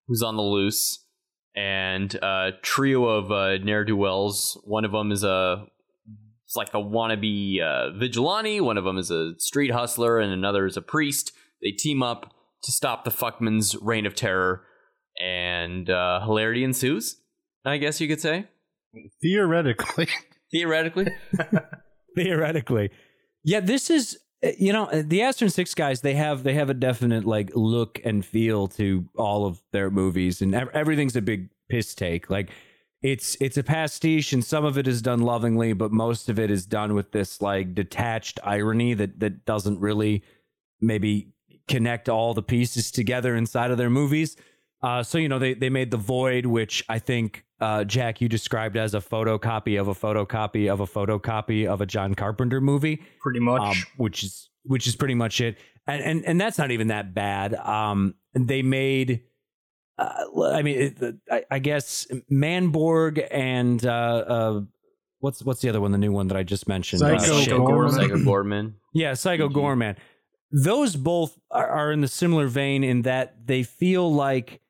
[0.09, 1.05] who's on the loose,
[1.55, 4.59] and a trio of uh, ne'er do wells.
[4.65, 5.67] One of them is a
[6.47, 8.63] it's like a wannabe uh, vigilante.
[8.63, 11.33] One of them is a street hustler, and another is a priest.
[11.63, 12.33] They team up
[12.63, 14.65] to stop the Fuchman's reign of terror,
[15.23, 17.19] and uh, hilarity ensues.
[17.67, 18.47] I guess you could say
[19.21, 20.09] theoretically.
[20.53, 21.09] theoretically.
[22.17, 22.91] theoretically.
[23.45, 26.71] Yeah this is uh, you know uh, the astron six guys they have they have
[26.71, 31.23] a definite like look and feel to all of their movies and ev- everything's a
[31.23, 32.31] big piss take.
[32.31, 32.51] Like
[33.03, 36.51] it's it's a pastiche and some of it is done lovingly but most of it
[36.51, 40.23] is done with this like detached irony that that doesn't really
[40.81, 41.33] maybe
[41.69, 44.37] connect all the pieces together inside of their movies.
[44.83, 48.29] Uh, so you know they they made the void which i think uh, Jack, you
[48.29, 53.01] described as a photocopy of a photocopy of a photocopy of a John Carpenter movie,
[53.21, 53.61] Pretty much.
[53.63, 55.57] um, which is which is pretty much it,
[55.87, 57.55] and and and that's not even that bad.
[57.55, 59.23] Um, they made,
[59.99, 64.61] uh, I mean, it, I, I guess Manborg and uh, uh,
[65.21, 67.53] what's what's the other one, the new one that I just mentioned, Psycho Uh, shit.
[67.55, 67.93] Goreman.
[67.93, 68.73] Psycho Goreman.
[68.95, 69.97] yeah, Psycho Goreman.
[70.51, 74.61] Those both are, are in the similar vein in that they feel like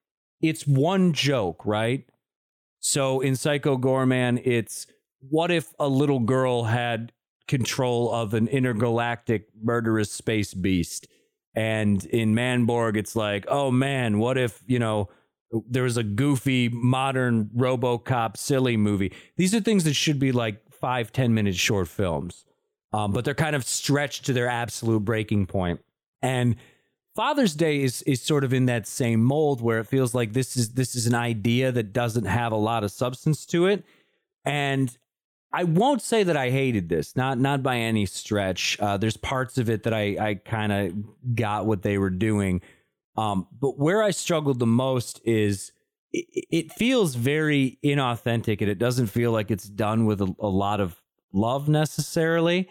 [0.40, 2.04] it's one joke, right?
[2.82, 4.86] So in Psycho Goreman, it's
[5.30, 7.12] what if a little girl had
[7.46, 11.06] control of an intergalactic murderous space beast?
[11.54, 15.08] And in Manborg, it's like, oh man, what if, you know,
[15.68, 19.12] there was a goofy modern Robocop silly movie?
[19.36, 22.44] These are things that should be like five, 10 minute short films.
[22.92, 25.80] Um, but they're kind of stretched to their absolute breaking point.
[26.20, 26.56] And
[27.14, 30.56] Father's Day is is sort of in that same mold where it feels like this
[30.56, 33.84] is this is an idea that doesn't have a lot of substance to it.
[34.44, 34.96] And
[35.52, 38.78] I won't say that I hated this, not not by any stretch.
[38.80, 42.62] Uh, there's parts of it that I I kind of got what they were doing,
[43.16, 45.72] um, but where I struggled the most is
[46.12, 50.48] it, it, feels very inauthentic, and it doesn't feel like it's done with a, a
[50.48, 51.00] lot of
[51.32, 52.68] love necessarily,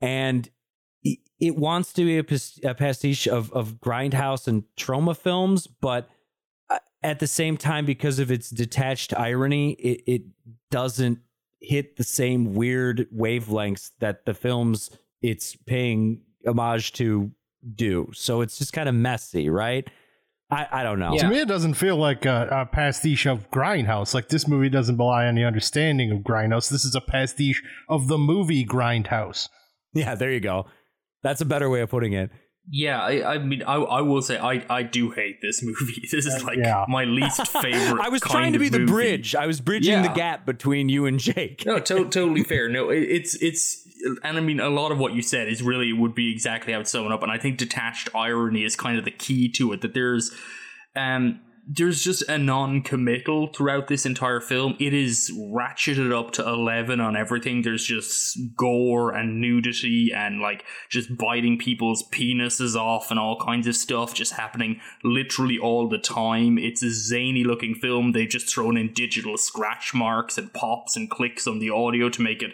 [0.00, 0.48] and
[1.12, 5.66] it, it wants to be a, pas- a pastiche of of grindhouse and Troma films,
[5.66, 6.08] but
[6.70, 10.22] uh, at the same time, because of its detached irony, it, it
[10.70, 11.18] doesn't
[11.60, 14.90] hit the same weird wavelengths that the films
[15.22, 17.30] it's paying homage to
[17.74, 18.08] do.
[18.14, 19.88] So it's just kind of messy, right?
[20.50, 21.18] I, I don't know.
[21.18, 24.14] To me, it doesn't feel like a, a pastiche of Grindhouse.
[24.14, 26.70] Like this movie doesn't belie any understanding of Grindhouse.
[26.70, 29.48] This is a pastiche of the movie Grindhouse.
[29.92, 30.66] Yeah, there you go.
[31.22, 32.30] That's a better way of putting it.
[32.70, 36.06] Yeah, I, I mean, I, I will say I, I do hate this movie.
[36.12, 36.84] This is like Yeah.
[36.88, 38.00] my least favorite.
[38.00, 38.92] I was kind trying to be the movie.
[38.92, 39.34] bridge.
[39.34, 40.02] I was bridging Yeah.
[40.02, 41.64] the gap between you and Jake.
[41.64, 42.68] No, to- totally fair.
[42.68, 43.84] No, it, it's it's,
[44.22, 46.80] and I mean, a lot of what you said is really would be exactly how
[46.80, 47.22] it's sum up.
[47.22, 49.80] And I think detached irony is kind of the key to it.
[49.80, 50.30] That there's,
[50.94, 51.40] um,
[51.70, 54.74] there's just a non-committal throughout this entire film.
[54.80, 57.60] It is ratcheted up to eleven on everything.
[57.60, 63.66] There's just gore and nudity and like just biting people's penises off and all kinds
[63.66, 66.56] of stuff just happening literally all the time.
[66.56, 68.12] It's a zany looking film.
[68.12, 72.22] They've just thrown in digital scratch marks and pops and clicks on the audio to
[72.22, 72.52] make it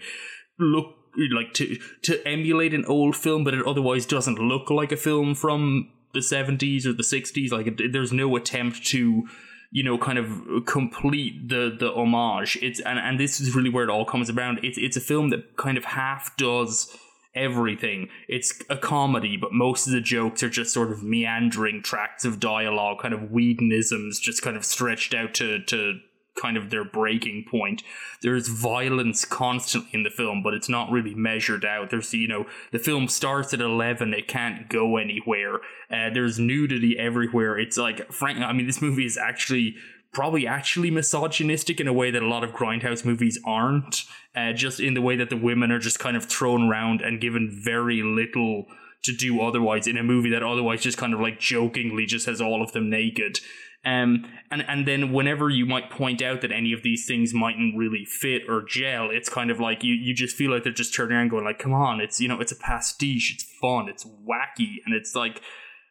[0.58, 0.96] look
[1.32, 5.36] like to to emulate an old film, but it otherwise doesn't look like a film
[5.36, 7.52] from the seventies or the sixties.
[7.52, 9.28] Like it, there's no attempt to
[9.70, 12.56] you know kind of complete the the homage.
[12.62, 14.60] It's and and this is really where it all comes around.
[14.62, 16.96] It's it's a film that kind of half does
[17.34, 18.08] everything.
[18.28, 22.40] It's a comedy, but most of the jokes are just sort of meandering tracts of
[22.40, 26.00] dialogue, kind of Whedonisms, just kind of stretched out to to
[26.34, 27.82] kind of their breaking point.
[28.22, 31.90] There's violence constantly in the film, but it's not really measured out.
[31.90, 35.56] There's, you know, the film starts at 11, it can't go anywhere.
[35.90, 37.58] Uh, there's nudity everywhere.
[37.58, 39.76] It's like, frank, I mean, this movie is actually
[40.12, 44.04] probably actually misogynistic in a way that a lot of grindhouse movies aren't
[44.36, 47.20] uh, just in the way that the women are just kind of thrown around and
[47.20, 48.66] given very little
[49.02, 52.40] to do otherwise in a movie that otherwise just kind of like jokingly just has
[52.40, 53.38] all of them naked
[53.84, 57.76] um, and and then whenever you might point out that any of these things mightn't
[57.76, 60.94] really fit or gel, it's kind of like you, you just feel like they're just
[60.94, 64.04] turning around going like, come on, it's you know, it's a pastiche, it's fun, it's
[64.04, 65.42] wacky, and it's like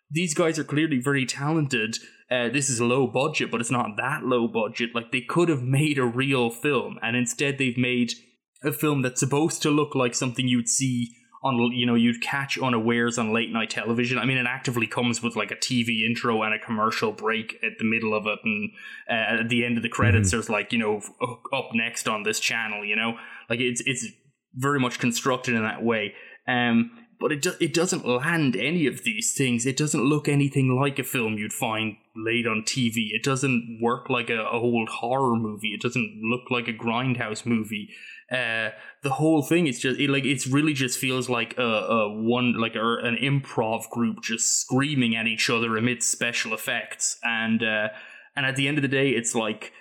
[0.09, 1.97] these guys are clearly very talented.
[2.31, 4.91] Uh, this is low budget, but it's not that low budget.
[4.95, 8.13] Like they could have made a real film, and instead they've made
[8.63, 11.13] a film that's supposed to look like something you'd see
[11.43, 14.17] on you know you'd catch unawares on late night television.
[14.17, 17.77] I mean, it actively comes with like a TV intro and a commercial break at
[17.79, 18.71] the middle of it, and
[19.09, 21.01] uh, at the end of the credits, there's like you know
[21.53, 22.85] up next on this channel.
[22.85, 23.17] You know,
[23.49, 24.07] like it's it's
[24.55, 26.13] very much constructed in that way.
[26.47, 29.65] Um, but it do- it doesn't land any of these things.
[29.65, 33.11] It doesn't look anything like a film you'd find laid on TV.
[33.11, 35.69] It doesn't work like a, a old horror movie.
[35.73, 37.89] It doesn't look like a grindhouse movie.
[38.33, 38.71] Uh,
[39.03, 42.59] the whole thing is just it, like it's really just feels like a, a one
[42.59, 47.19] like a, an improv group just screaming at each other amidst special effects.
[47.23, 47.89] And uh,
[48.35, 49.71] and at the end of the day it's like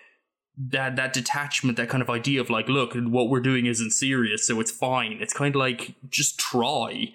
[0.59, 4.47] that that detachment that kind of idea of like look what we're doing isn't serious
[4.47, 5.19] so it's fine.
[5.21, 7.07] It's kind of like just try.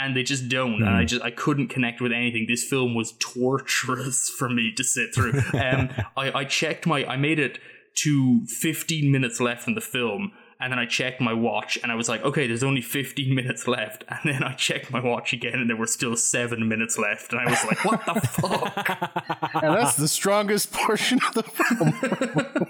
[0.00, 0.80] And they just don't.
[0.82, 2.46] And i just i couldn't connect with anything.
[2.48, 5.42] This film was torturous for me to sit through.
[5.52, 7.58] Um i i checked my i made it
[7.96, 10.30] to 15 minutes left in the film
[10.60, 13.68] and then I checked my watch and I was like, okay, there's only 15 minutes
[13.68, 14.04] left.
[14.08, 17.32] And then I checked my watch again and there were still seven minutes left.
[17.32, 19.54] And I was like, what the fuck?
[19.62, 22.66] and that's the strongest portion of the film.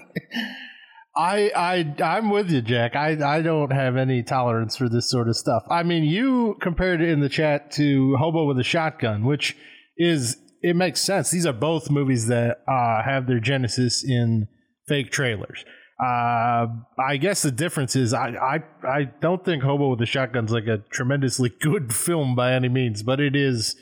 [1.15, 2.95] I I I'm with you, Jack.
[2.95, 5.63] I I don't have any tolerance for this sort of stuff.
[5.69, 9.57] I mean, you compared it in the chat to Hobo with a Shotgun, which
[9.97, 11.31] is it makes sense.
[11.31, 14.47] These are both movies that uh, have their genesis in
[14.87, 15.65] fake trailers.
[15.99, 20.51] Uh, I guess the difference is I, I I don't think Hobo with a Shotgun's
[20.51, 23.75] like a tremendously good film by any means, but it is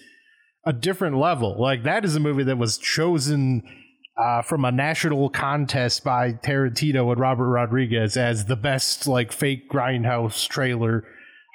[0.66, 1.60] a different level.
[1.60, 3.62] Like that is a movie that was chosen
[4.18, 9.70] uh, from a national contest by Tarantino and Robert Rodriguez as the best like fake
[9.70, 11.04] grindhouse trailer,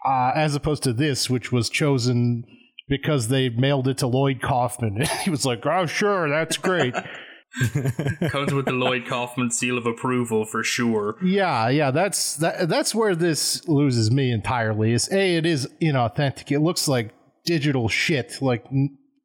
[0.06, 2.44] uh, as opposed to this, which was chosen
[2.88, 5.04] because they mailed it to Lloyd Kaufman.
[5.24, 6.94] he was like, "Oh, sure, that's great."
[8.30, 11.16] Comes with the Lloyd Kaufman seal of approval for sure.
[11.22, 14.92] Yeah, yeah, that's that, that's where this loses me entirely.
[14.92, 16.50] Is a it is inauthentic.
[16.50, 17.12] It looks like
[17.44, 18.40] digital shit.
[18.40, 18.64] Like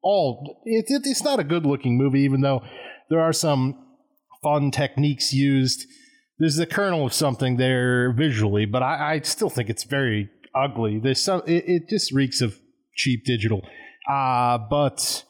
[0.04, 2.64] all, it, it, it's not a good looking movie, even though
[3.10, 3.76] there are some
[4.44, 5.86] fun techniques used.
[6.40, 11.00] There's a kernel of something there visually, but I, I still think it's very ugly.
[11.00, 11.44] There's some.
[11.48, 12.60] It, it just reeks of
[12.96, 13.62] cheap digital.
[14.10, 15.24] Uh, but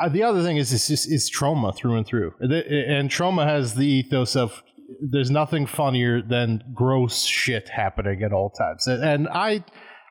[0.00, 2.32] uh, the other thing is it's just it's Troma through and through.
[2.40, 4.62] And Troma has the ethos of
[5.00, 8.86] there's nothing funnier than gross shit happening at all times.
[8.86, 9.64] And, i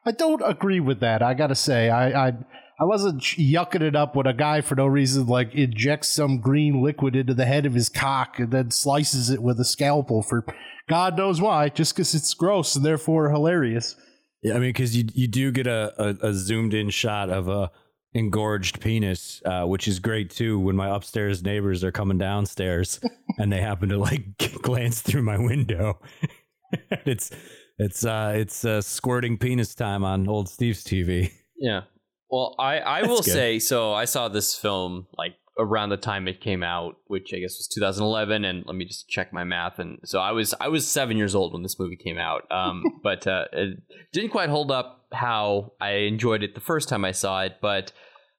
[0.05, 1.89] i don't agree with that i gotta say.
[1.89, 2.33] I i
[2.81, 6.81] I wasn't yucking it up when a guy for no reason like injects some green
[6.81, 10.45] liquid into the head of his cock and then slices it with a scalpel for
[10.87, 13.97] God knows why, just because it's gross and therefore hilarious.
[14.41, 17.49] Yeah, I mean, because you you do get a, a, a zoomed in shot of
[17.49, 17.69] a
[18.13, 20.59] engorged penis, uh, which is great too.
[20.59, 22.99] When my upstairs neighbors are coming downstairs
[23.37, 25.99] and they happen to like glance through my window,
[27.05, 27.31] it's
[27.77, 31.31] it's uh it's uh, squirting penis time on old Steve's TV.
[31.57, 31.81] Yeah.
[32.29, 33.33] Well, I I That's will good.
[33.33, 33.93] say so.
[33.93, 37.67] I saw this film like around the time it came out, which I guess was
[37.67, 38.45] 2011.
[38.45, 39.77] And let me just check my math.
[39.77, 42.49] And so I was I was seven years old when this movie came out.
[42.49, 43.77] Um, but uh, it
[44.11, 47.57] didn't quite hold up how I enjoyed it the first time I saw it.
[47.61, 47.91] But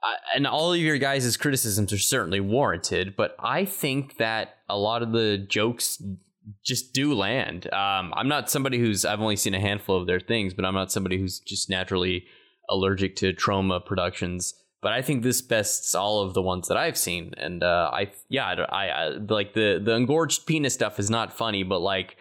[0.03, 3.15] uh, and all of your guys' criticisms are certainly warranted.
[3.17, 6.03] But I think that a lot of the jokes
[6.65, 7.67] just do land.
[7.73, 10.75] Um, I'm not somebody who's I've only seen a handful of their things, but I'm
[10.75, 12.25] not somebody who's just naturally
[12.69, 14.55] allergic to Troma productions.
[14.83, 18.13] But I think this bests all of the ones that I've seen, and uh, I
[18.29, 22.17] yeah I, I, like the the engorged penis stuff is not funny, but like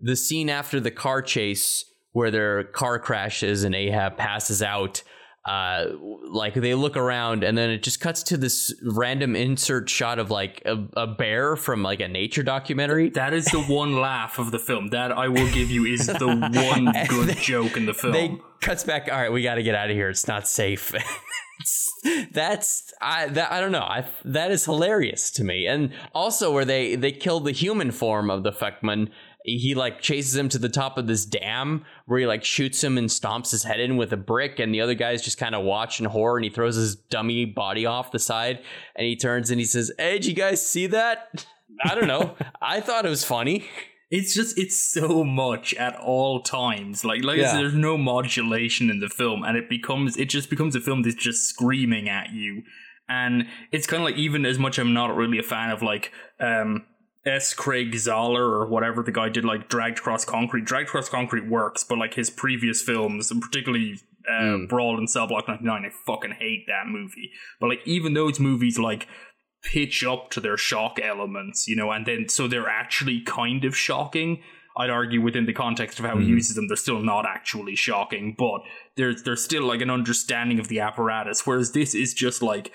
[0.00, 5.02] the scene after the car chase where their car crashes and Ahab passes out.
[5.44, 5.86] Uh,
[6.30, 10.30] like they look around and then it just cuts to this random insert shot of
[10.30, 13.10] like a, a bear from like a nature documentary.
[13.10, 14.88] That is the one laugh of the film.
[14.88, 18.12] That I will give you is the one good joke in the film.
[18.12, 19.08] They cuts back.
[19.10, 20.10] All right, we got to get out of here.
[20.10, 20.94] It's not safe.
[22.32, 23.80] That's I that I don't know.
[23.80, 25.66] I that is hilarious to me.
[25.66, 29.10] And also where they they kill the human form of the Fuchman.
[29.44, 32.96] He like chases him to the top of this dam where he like shoots him
[32.96, 35.64] and stomps his head in with a brick, and the other guys just kind of
[35.64, 36.36] watch in horror.
[36.36, 38.60] And he throws his dummy body off the side,
[38.94, 41.46] and he turns and he says, "Hey, did you guys see that?"
[41.84, 42.36] I don't know.
[42.60, 43.66] I thought it was funny.
[44.10, 47.04] It's just it's so much at all times.
[47.04, 50.50] Like like I said, there's no modulation in the film, and it becomes it just
[50.50, 52.62] becomes a film that's just screaming at you.
[53.08, 56.12] And it's kind of like even as much I'm not really a fan of like
[56.40, 56.84] um
[57.24, 57.54] S.
[57.54, 60.64] Craig Zahler or whatever the guy did like Dragged Across Concrete.
[60.64, 64.00] Dragged Across Concrete works, but like his previous films, and particularly
[64.30, 67.30] uh, Brawl in Cell Block 99, I fucking hate that movie.
[67.60, 69.06] But like even those movies like
[69.62, 73.76] pitch up to their shock elements, you know, and then so they're actually kind of
[73.76, 74.42] shocking.
[74.76, 78.34] I'd argue within the context of how he uses them, they're still not actually shocking,
[78.36, 78.62] but
[78.96, 81.46] there's there's still like an understanding of the apparatus.
[81.46, 82.72] Whereas this is just like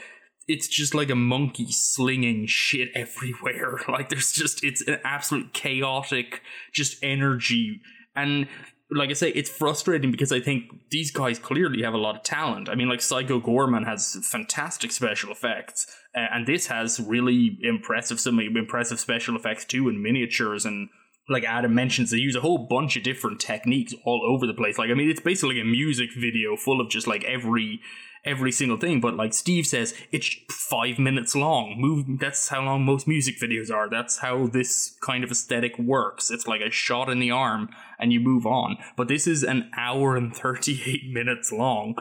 [0.47, 3.81] it's just like a monkey slinging shit everywhere.
[3.89, 6.41] Like there's just it's an absolute chaotic
[6.73, 7.81] just energy
[8.15, 8.47] and
[8.89, 12.23] like I say, it's frustrating because I think these guys clearly have a lot of
[12.23, 12.69] talent.
[12.69, 18.39] I mean, like Psycho Goreman has fantastic special effects, and this has really impressive, some
[18.39, 20.65] impressive special effects too, and miniatures.
[20.65, 20.87] And
[21.27, 24.77] like Adam mentions, they use a whole bunch of different techniques all over the place.
[24.77, 27.81] Like, I mean, it's basically a music video full of just like every
[28.27, 28.99] every single thing.
[28.99, 31.75] But like Steve says, it's five minutes long.
[31.77, 32.19] Move.
[32.19, 33.89] That's how long most music videos are.
[33.89, 36.29] That's how this kind of aesthetic works.
[36.29, 37.69] It's like a shot in the arm
[37.99, 38.77] and you move on.
[38.95, 41.95] But this is an hour and thirty eight minutes long,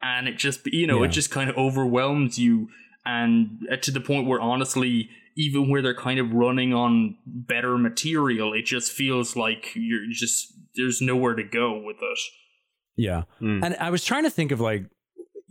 [0.00, 1.08] and it just you know Yeah.
[1.08, 2.68] it just kind of overwhelms you,
[3.04, 5.08] and uh, to the point where honestly.
[5.34, 10.52] Even where they're kind of running on better material, it just feels like you're just
[10.76, 12.18] there's nowhere to go with it.
[12.96, 13.22] Yeah.
[13.40, 13.64] Mm.
[13.64, 14.84] And I was trying to think of like,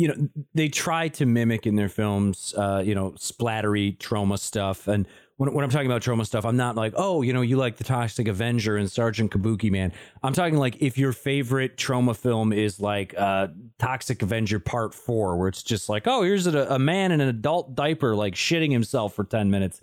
[0.01, 4.87] you know, they try to mimic in their films, uh, you know, splattery Troma stuff.
[4.87, 7.55] And when, when I'm talking about Troma stuff, I'm not like, oh, you know, you
[7.55, 9.93] like the Toxic Avenger and Sergeant Kabuki Man.
[10.23, 15.37] I'm talking like if your favorite Troma film is like uh, Toxic Avenger Part Four,
[15.37, 18.71] where it's just like, oh, here's a, a man in an adult diaper like shitting
[18.71, 19.81] himself for ten minutes.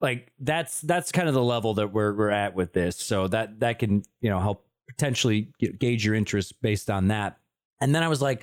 [0.00, 2.96] Like that's that's kind of the level that we're we're at with this.
[2.96, 7.38] So that that can you know help potentially gauge your interest based on that.
[7.80, 8.42] And then I was like,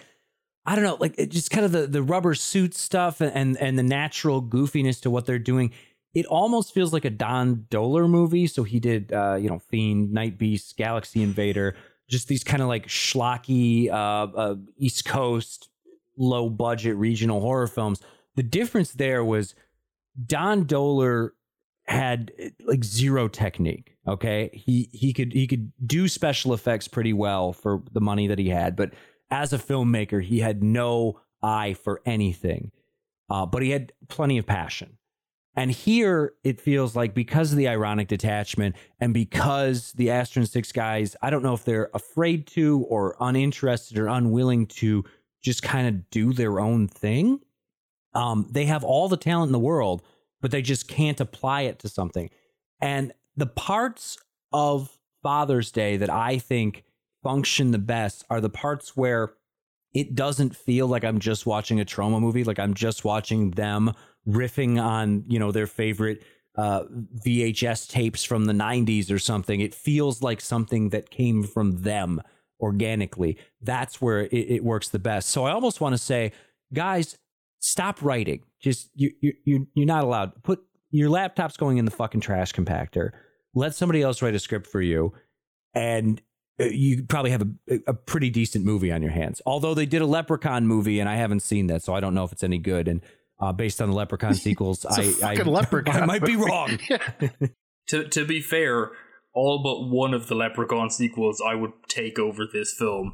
[0.67, 3.79] I don't know, like just kind of the the rubber suit stuff and and, and
[3.79, 5.71] the natural goofiness to what they're doing.
[6.13, 8.47] It almost feels like a Don Dohler movie.
[8.47, 11.75] So he did, uh, you know, Fiend, Night Beast, Galaxy Invader,
[12.09, 15.69] just these kind of like schlocky uh, uh, East Coast,
[16.17, 18.01] low budget regional horror films.
[18.35, 19.55] The difference there was
[20.25, 21.29] Don Dohler
[21.85, 22.31] had
[22.65, 23.95] like zero technique.
[24.05, 28.39] Okay, he he could he could do special effects pretty well for the money that
[28.39, 28.93] he had, but
[29.29, 32.71] as a filmmaker, he had no eye for anything.
[33.29, 34.97] Uh, but he had plenty of passion.
[35.55, 40.71] And here it feels like because of the ironic detachment and because the Astron Six
[40.71, 45.03] guys, I don't know if they're afraid to or uninterested or unwilling to
[45.43, 47.39] just kind of do their own thing.
[48.13, 50.03] Um, they have all the talent in the world,
[50.41, 52.29] but they just can't apply it to something.
[52.79, 54.17] And the parts
[54.53, 56.83] of Father's Day that I think
[57.27, 59.33] function the best are the parts where
[59.93, 63.91] it doesn't feel like I'm just watching a Troma movie, like I'm just watching them
[64.25, 66.23] riffing on, you know, their favorite
[66.55, 66.83] uh,
[67.25, 69.59] VHS tapes from the 90s or something.
[69.59, 72.21] It feels like something that came from them
[72.61, 73.37] organically.
[73.61, 75.27] That's where it, it works the best.
[75.27, 76.31] So I almost want to say,
[76.73, 77.17] guys,
[77.59, 78.43] stop writing.
[78.61, 80.43] Just you you you you're not allowed.
[80.43, 80.61] Put
[80.91, 83.09] your laptop's going in the fucking trash compactor.
[83.53, 85.11] Let somebody else write a script for you,
[85.73, 86.21] and
[86.59, 89.41] you probably have a, a pretty decent movie on your hands.
[89.45, 92.23] Although they did a Leprechaun movie, and I haven't seen that, so I don't know
[92.23, 92.87] if it's any good.
[92.87, 93.01] And
[93.39, 96.35] uh, based on the Leprechaun sequels, It's a I, I, fucking Leprechaun I might be
[96.35, 96.49] movie.
[96.51, 96.79] wrong.
[97.89, 98.91] To to be fair,
[99.33, 103.13] all but one of the Leprechaun sequels I would take over this film.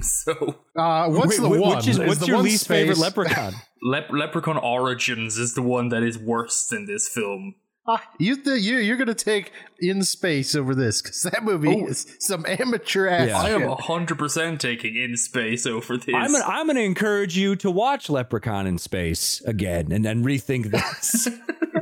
[0.00, 0.32] so
[0.74, 1.76] Uh, what's Wait, the wh- one?
[1.76, 3.52] Which is, Is what's the your one least favorite Leprechaun?
[3.82, 7.56] Lep- Leprechaun Origins is the one that is worse than this film.
[8.18, 11.86] You th- you you're gonna take in space over this because that movie Oh.
[11.86, 13.28] is some amateur ass.
[13.28, 13.40] Yeah.
[13.40, 13.80] I am shit.
[13.80, 16.14] hundred percent taking in space over this.
[16.14, 20.70] I'm gonna, I'm gonna encourage you to watch Leprechaun in Space again and then rethink
[20.70, 21.28] this.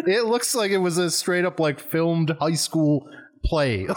[0.07, 3.09] It looks like it was a straight up like filmed high school
[3.43, 3.87] play.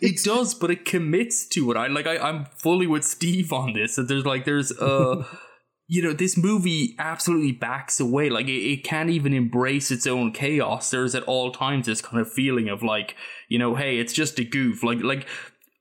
[0.00, 1.78] It does, but it commits to it.
[1.78, 2.06] I like.
[2.06, 3.96] I, I'm fully with Steve on this.
[3.96, 5.24] That there's like there's uh,
[5.86, 8.30] you know, this movie absolutely backs away.
[8.30, 10.90] Like it, it can't even embrace its own chaos.
[10.90, 13.16] There's at all times this kind of feeling of like,
[13.48, 14.82] you know, hey, it's just a goof.
[14.82, 15.26] Like like.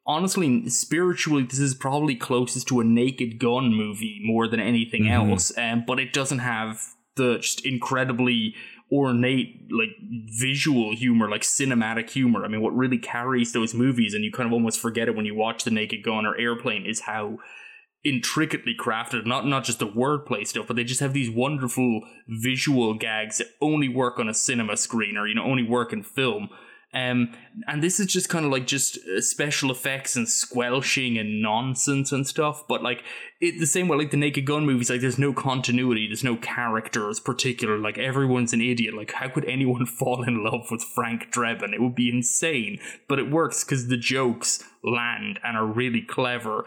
[0.06, 5.32] Honestly, spiritually, this is probably closest to a Naked Gun movie more than anything Mhm.
[5.32, 5.58] else.
[5.58, 6.82] Um, but it doesn't have
[7.16, 8.54] the just incredibly
[8.92, 9.90] ornate like
[10.38, 14.46] visual humor like cinematic humor i mean what really carries those movies and you kind
[14.46, 17.38] of almost forget it when you watch the naked gun or airplane is how
[18.06, 22.94] intricately crafted not not just the wordplay stuff but they just have these wonderful visual
[22.94, 26.50] gags that only work on a cinema screen or you know only work in film
[26.94, 27.34] um,
[27.68, 32.12] and this is just kind of like just uh, special effects and squelching and nonsense
[32.12, 32.68] and stuff.
[32.68, 33.04] But like
[33.42, 36.36] it, the same way, like the Naked Gun movies, like there's no continuity, there's no
[36.36, 37.80] characters particular.
[37.80, 38.94] Like everyone's an idiot.
[38.94, 41.74] Like how could anyone fall in love with Frank Drebin?
[41.74, 42.80] It would be insane.
[43.08, 46.66] But it works because the jokes land and are really clever.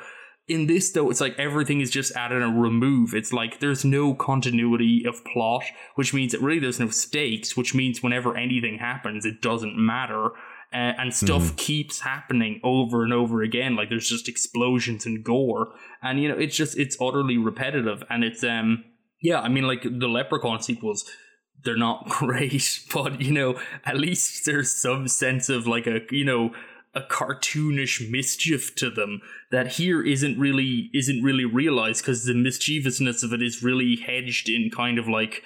[0.48, 3.14] In this though, it's like everything is just added and remove.
[3.14, 5.64] It's like there's no continuity of plot,
[5.96, 10.30] which means that really there's no stakes, which means whenever anything happens, it doesn't matter.
[10.72, 13.76] Uh, and stuff keeps happening over and over again.
[13.76, 15.72] Like there's just explosions and gore,
[16.02, 18.02] and you know it's just it's utterly repetitive.
[18.10, 18.84] And it's um
[19.20, 21.08] yeah, I mean like the Leprechaun sequels,
[21.64, 26.24] they're not great, but you know at least there's some sense of like a you
[26.24, 26.50] know
[26.96, 29.20] a cartoonish mischief to them
[29.50, 34.48] that here isn't really isn't really realized because the mischievousness of it is really hedged
[34.48, 35.42] in kind of like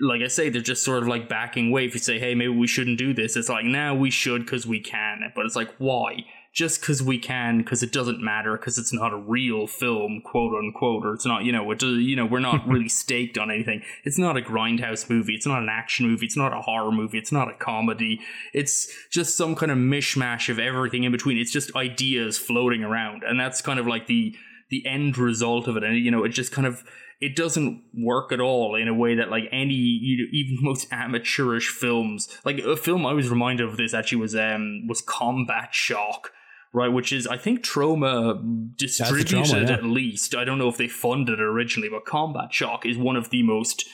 [0.00, 1.86] like I say, they're just sort of like backing away.
[1.86, 4.66] If you say, hey, maybe we shouldn't do this, it's like, now we should because
[4.66, 5.20] we can.
[5.34, 6.24] But it's like, why?
[6.52, 10.52] Just because we can, because it doesn't matter, because it's not a real film, quote
[10.54, 13.82] unquote, or it's not, you know, it, you know, we're not really staked on anything.
[14.04, 15.34] It's not a grindhouse movie.
[15.34, 16.26] It's not an action movie.
[16.26, 17.16] It's not a horror movie.
[17.16, 18.20] It's not a comedy.
[18.52, 21.38] It's just some kind of mishmash of everything in between.
[21.38, 24.34] It's just ideas floating around, and that's kind of like the
[24.68, 25.84] the end result of it.
[25.84, 26.84] And you know, it just kind of
[27.22, 30.92] it doesn't work at all in a way that like any you know, even most
[30.92, 35.68] amateurish films like a film i was reminded of this actually was um was combat
[35.72, 36.32] shock
[36.72, 39.74] right which is i think Troma distributed Troma, yeah.
[39.74, 43.16] at least i don't know if they funded it originally but combat shock is one
[43.16, 43.84] of the most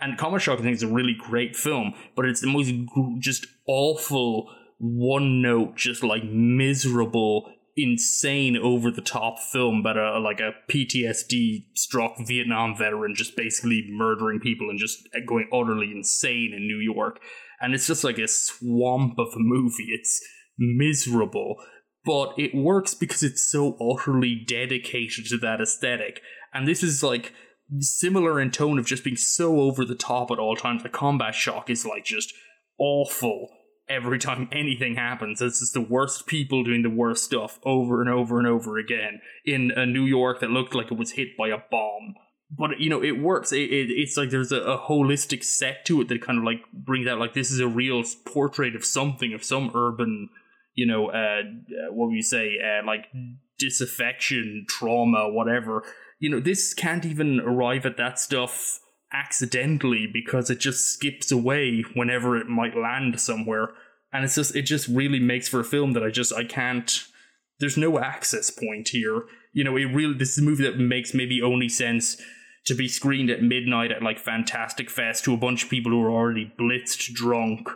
[0.00, 2.72] and combat shock i think is a really great film but it's the most
[3.18, 10.40] just awful one note just like miserable insane over the top film about a like
[10.40, 16.66] a PTSD struck Vietnam veteran just basically murdering people and just going utterly insane in
[16.66, 17.20] New York.
[17.60, 19.88] And it's just like a swamp of a movie.
[19.88, 20.22] It's
[20.58, 21.56] miserable,
[22.06, 26.22] but it works because it's so utterly dedicated to that aesthetic.
[26.54, 27.32] And this is like
[27.80, 30.84] similar in tone of just being so over the top at all times.
[30.84, 32.32] The combat shock is like just
[32.78, 33.48] awful
[33.88, 35.42] every time anything happens.
[35.42, 39.20] It's just the worst people doing the worst stuff over and over and over again
[39.44, 42.14] in a New York that looked like it was hit by a bomb.
[42.50, 43.52] But you know, it works.
[43.52, 46.62] It, it, it's like there's a, a holistic set to it that kind of like
[46.72, 50.28] brings out like this is a real portrait of something of some urban,
[50.76, 53.06] you know, uh, uh what would you say, uh, like
[53.58, 55.82] disaffection, trauma, whatever.
[56.20, 58.78] You know, this can't even arrive at that stuff
[59.12, 63.70] accidentally because it just skips away whenever it might land somewhere
[64.12, 67.06] and it's just it just really makes for a film that i just i can't
[67.60, 69.22] there's no access point here
[69.52, 72.20] you know it really this is a movie that makes maybe only sense
[72.64, 76.02] to be screened at midnight at like fantastic fest to a bunch of people who
[76.02, 77.68] are already blitzed drunk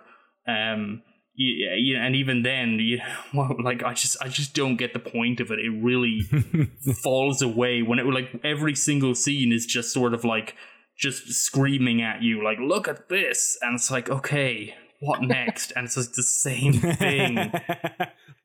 [0.48, 1.02] um
[1.40, 3.00] yeah, yeah, and even then, you
[3.34, 5.58] well, like I just, I just don't get the point of it.
[5.58, 6.20] It really
[7.02, 10.54] falls away when it like every single scene is just sort of like
[10.98, 15.86] just screaming at you like look at this and it's like okay what next and
[15.86, 17.50] it's just the same thing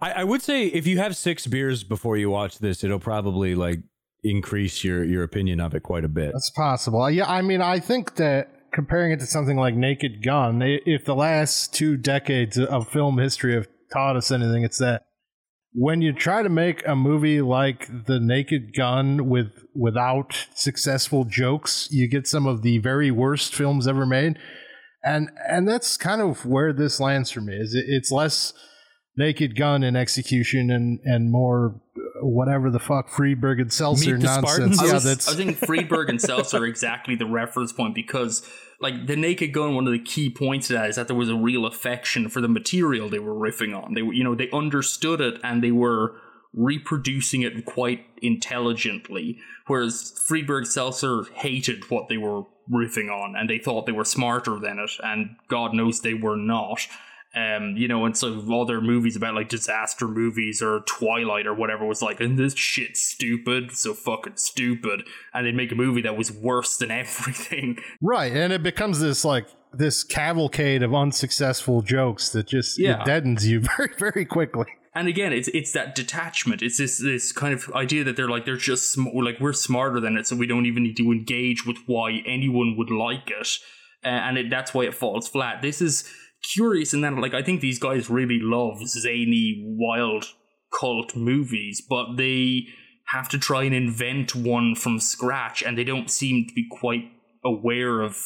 [0.01, 3.55] I, I would say if you have six beers before you watch this, it'll probably
[3.55, 3.79] like
[4.23, 6.31] increase your your opinion of it quite a bit.
[6.33, 7.09] That's possible.
[7.09, 11.15] Yeah, I mean, I think that comparing it to something like Naked Gun, if the
[11.15, 15.03] last two decades of film history have taught us anything, it's that
[15.73, 21.87] when you try to make a movie like The Naked Gun with without successful jokes,
[21.89, 24.37] you get some of the very worst films ever made.
[25.03, 27.55] And and that's kind of where this lands for me.
[27.55, 28.53] Is it, it's less
[29.17, 34.21] Naked Gun in execution and and more uh, whatever the fuck Friedberg and Seltzer Meet
[34.21, 34.75] the nonsense.
[34.75, 34.81] Spartans?
[34.83, 38.49] Yeah, that's I think Friedberg and Seltzer are exactly the reference point because,
[38.79, 39.75] like, the Naked Gun.
[39.75, 42.41] One of the key points of that is that there was a real affection for
[42.41, 43.93] the material they were riffing on.
[43.93, 46.15] They were, you know, they understood it and they were
[46.53, 49.39] reproducing it quite intelligently.
[49.67, 54.59] Whereas Friedberg Seltzer hated what they were riffing on and they thought they were smarter
[54.59, 56.79] than it, and God knows they were not.
[57.35, 61.53] Um, you know, and so all their movies about like disaster movies or Twilight or
[61.53, 65.03] whatever was like, and this shit's stupid, so fucking stupid.
[65.33, 67.79] And they'd make a movie that was worse than everything.
[68.01, 73.03] Right, and it becomes this like this cavalcade of unsuccessful jokes that just Yeah.
[73.03, 74.67] deadens you very very quickly.
[74.93, 76.61] And again, it's it's that detachment.
[76.61, 79.99] It's this this kind of idea that they're like they're just sm- like we're smarter
[79.99, 83.57] than it, so we don't even need to engage with why anyone would like it,
[84.05, 85.61] uh, and it, that's why it falls flat.
[85.61, 86.09] This is
[86.53, 90.25] curious in that like I think these guys really love zany, wild
[90.77, 92.67] cult movies, but they
[93.07, 97.11] have to try and invent one from scratch, and they don't seem to be quite
[97.43, 98.17] aware of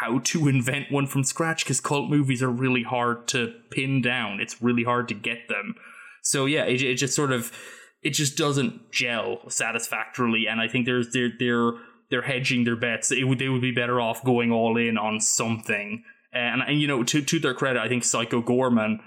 [0.00, 4.40] how to invent one from scratch because cult movies are really hard to pin down.
[4.40, 5.74] It's really hard to get them.
[6.22, 7.52] So yeah, it, it just sort of
[8.02, 11.72] it just doesn't gel satisfactorily, and I think there's they're they're
[12.10, 13.10] they're hedging their bets.
[13.10, 16.04] It would they would be better off going all in on something.
[16.34, 18.98] And, and you know, to to their credit, I think Psycho Goreman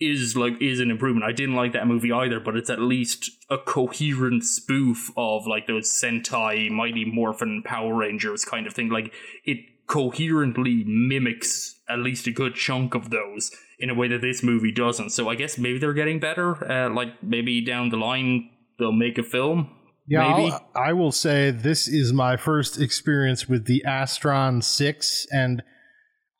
[0.00, 1.26] is like is an improvement.
[1.26, 5.66] I didn't like that movie either, but it's at least a coherent spoof of like
[5.66, 8.90] those Sentai, Mighty Morphin, Power Rangers kind of thing.
[8.90, 9.12] Like
[9.44, 9.58] it
[9.88, 14.70] coherently mimics at least a good chunk of those in a way that this movie
[14.70, 15.10] doesn't.
[15.10, 16.70] So I guess maybe they're getting better.
[16.70, 19.70] Uh, like maybe down the line they'll make a film.
[20.06, 20.52] Yeah, maybe.
[20.52, 25.62] I'll- I will say this is my first experience with the Astron Six, and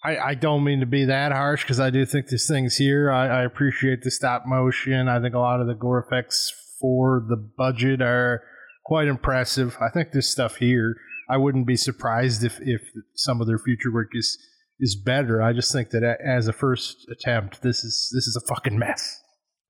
[0.05, 3.11] I, I don't mean to be that harsh because I do think this thing's here.
[3.11, 5.09] I, I appreciate the stop motion.
[5.09, 8.43] I think a lot of the gore effects for the budget are
[8.85, 9.77] quite impressive.
[9.81, 10.97] I think this stuff here.
[11.29, 12.83] I wouldn't be surprised if if
[13.15, 14.39] some of their future work is
[14.81, 15.43] is better.
[15.43, 19.21] I just think that as a first attempt, this is this is a fucking mess.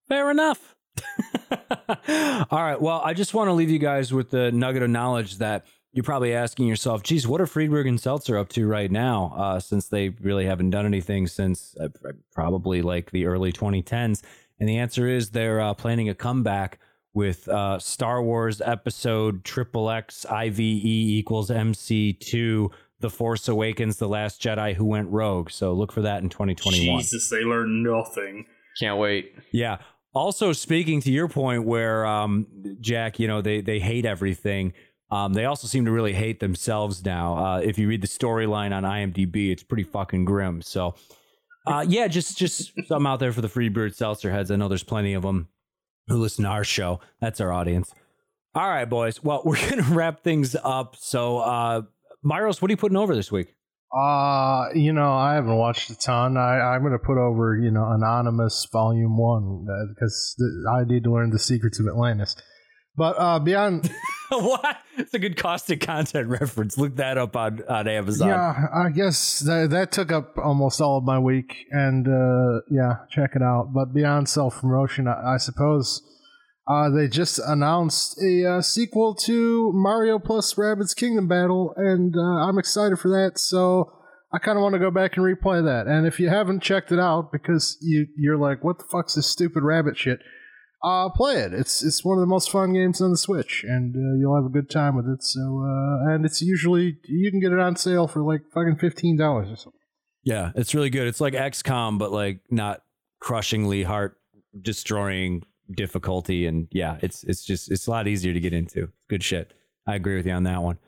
[0.08, 0.74] Fair enough.
[2.50, 2.80] All right.
[2.80, 6.04] Well, I just want to leave you guys with the nugget of knowledge that you're
[6.04, 9.32] probably asking yourself, geez, what are Friedberg and Seltzer up to right now?
[9.36, 11.88] Uh, since they really haven't done anything since uh,
[12.32, 14.22] probably like the early 2010s.
[14.60, 16.78] And the answer is they're uh, planning a comeback
[17.14, 22.68] with uh, Star Wars episode triple X IVE equals MC2
[23.00, 25.50] The Force Awakens The Last Jedi Who Went Rogue.
[25.50, 27.00] So look for that in 2021.
[27.00, 28.46] Jesus, they learn nothing.
[28.78, 29.34] Can't wait.
[29.52, 29.78] Yeah.
[30.14, 32.46] Also, speaking to your point, where um,
[32.80, 34.72] Jack, you know, they they hate everything.
[35.10, 37.36] Um, they also seem to really hate themselves now.
[37.36, 40.60] Uh, if you read the storyline on IMDb, it's pretty fucking grim.
[40.60, 40.94] So,
[41.66, 44.50] uh, yeah, just just something out there for the Friedberg Seltzer heads.
[44.50, 45.48] I know there's plenty of them
[46.08, 47.00] who listen to our show.
[47.20, 47.92] That's our audience.
[48.54, 49.22] All right, boys.
[49.22, 50.96] Well, we're gonna wrap things up.
[50.96, 51.82] So, uh,
[52.24, 53.54] Myros, what are you putting over this week?
[53.96, 56.36] Uh, you know, I haven't watched a ton.
[56.36, 60.84] I, I'm going to put over, you know, Anonymous Volume 1 uh, because th- I
[60.84, 62.36] need to learn the secrets of Atlantis.
[62.96, 63.90] But uh, beyond
[64.40, 64.78] what?
[64.96, 66.76] It's a good caustic content reference.
[66.76, 68.28] Look that up on, on Amazon.
[68.28, 72.96] Yeah, I guess that, that took up almost all of my week, and uh, yeah,
[73.10, 73.72] check it out.
[73.74, 76.02] But beyond self promotion, I, I suppose
[76.68, 82.20] uh, they just announced a uh, sequel to Mario plus Rabbids Kingdom Battle, and uh,
[82.20, 83.38] I'm excited for that.
[83.38, 83.90] So
[84.32, 85.86] I kind of want to go back and replay that.
[85.86, 89.26] And if you haven't checked it out because you you're like, what the fuck's this
[89.26, 90.20] stupid rabbit shit?
[90.82, 91.52] Uh, play it.
[91.52, 94.44] It's it's one of the most fun games on the Switch, and uh, you'll have
[94.44, 95.22] a good time with it.
[95.24, 99.16] So, uh, and it's usually you can get it on sale for like fucking fifteen
[99.16, 99.80] dollars or something.
[100.22, 101.08] Yeah, it's really good.
[101.08, 102.82] It's like XCOM, but like not
[103.20, 104.18] crushingly heart
[104.60, 105.42] destroying
[105.74, 106.46] difficulty.
[106.46, 108.88] And yeah, it's it's just it's a lot easier to get into.
[109.08, 109.52] Good shit.
[109.86, 110.78] I agree with you on that one.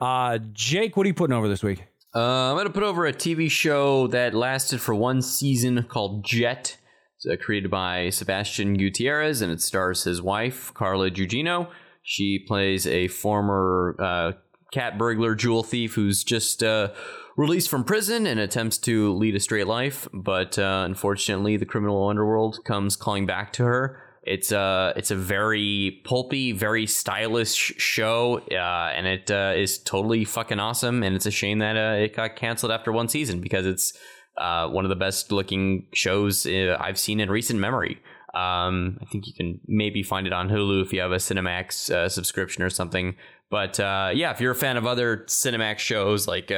[0.00, 1.84] Uh, Jake, what are you putting over this week?
[2.14, 6.24] Uh, I'm going to put over a TV show that lasted for one season called
[6.24, 6.78] Jet.
[7.26, 11.68] Uh, created by Sebastian Gutierrez and it stars his wife, Carla Gugino.
[12.02, 14.32] She plays a former uh,
[14.72, 16.92] cat burglar, jewel thief who's just uh,
[17.36, 20.08] released from prison and attempts to lead a straight life.
[20.12, 24.00] But uh, unfortunately, the criminal underworld comes calling back to her.
[24.22, 30.24] It's a it's a very pulpy, very stylish show, uh, and it uh, is totally
[30.24, 31.02] fucking awesome.
[31.02, 33.94] And it's a shame that uh, it got canceled after one season because it's
[34.40, 38.00] uh, one of the best looking shows uh, I've seen in recent memory.
[38.34, 41.90] Um, I think you can maybe find it on Hulu if you have a Cinemax
[41.90, 43.16] uh, subscription or something.
[43.50, 46.52] But yeah, if you're a fan of other Cinemax shows like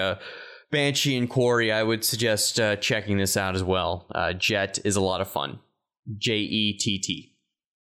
[0.73, 4.09] Banshee and Quarry, I would suggest checking this out as well.
[4.39, 5.61] Jett is a lot of fun.
[6.19, 7.35] J E T T.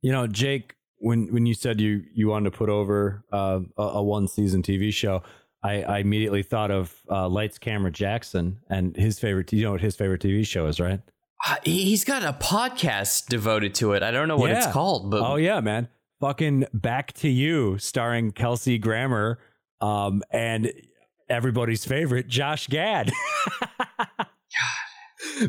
[0.01, 3.81] You know, Jake, when when you said you you wanted to put over uh, a,
[3.81, 5.23] a one season TV show,
[5.63, 9.51] I, I immediately thought of uh, Lights Camera Jackson and his favorite.
[9.53, 11.01] You know what his favorite TV show is, right?
[11.47, 14.03] Uh, he's got a podcast devoted to it.
[14.03, 15.87] I don't know what it's called, but Oh yeah, man.
[16.19, 19.39] Fucking Back to You, starring Kelsey Grammer,
[19.81, 20.71] um, and
[21.29, 23.11] everybody's favorite Josh Gad.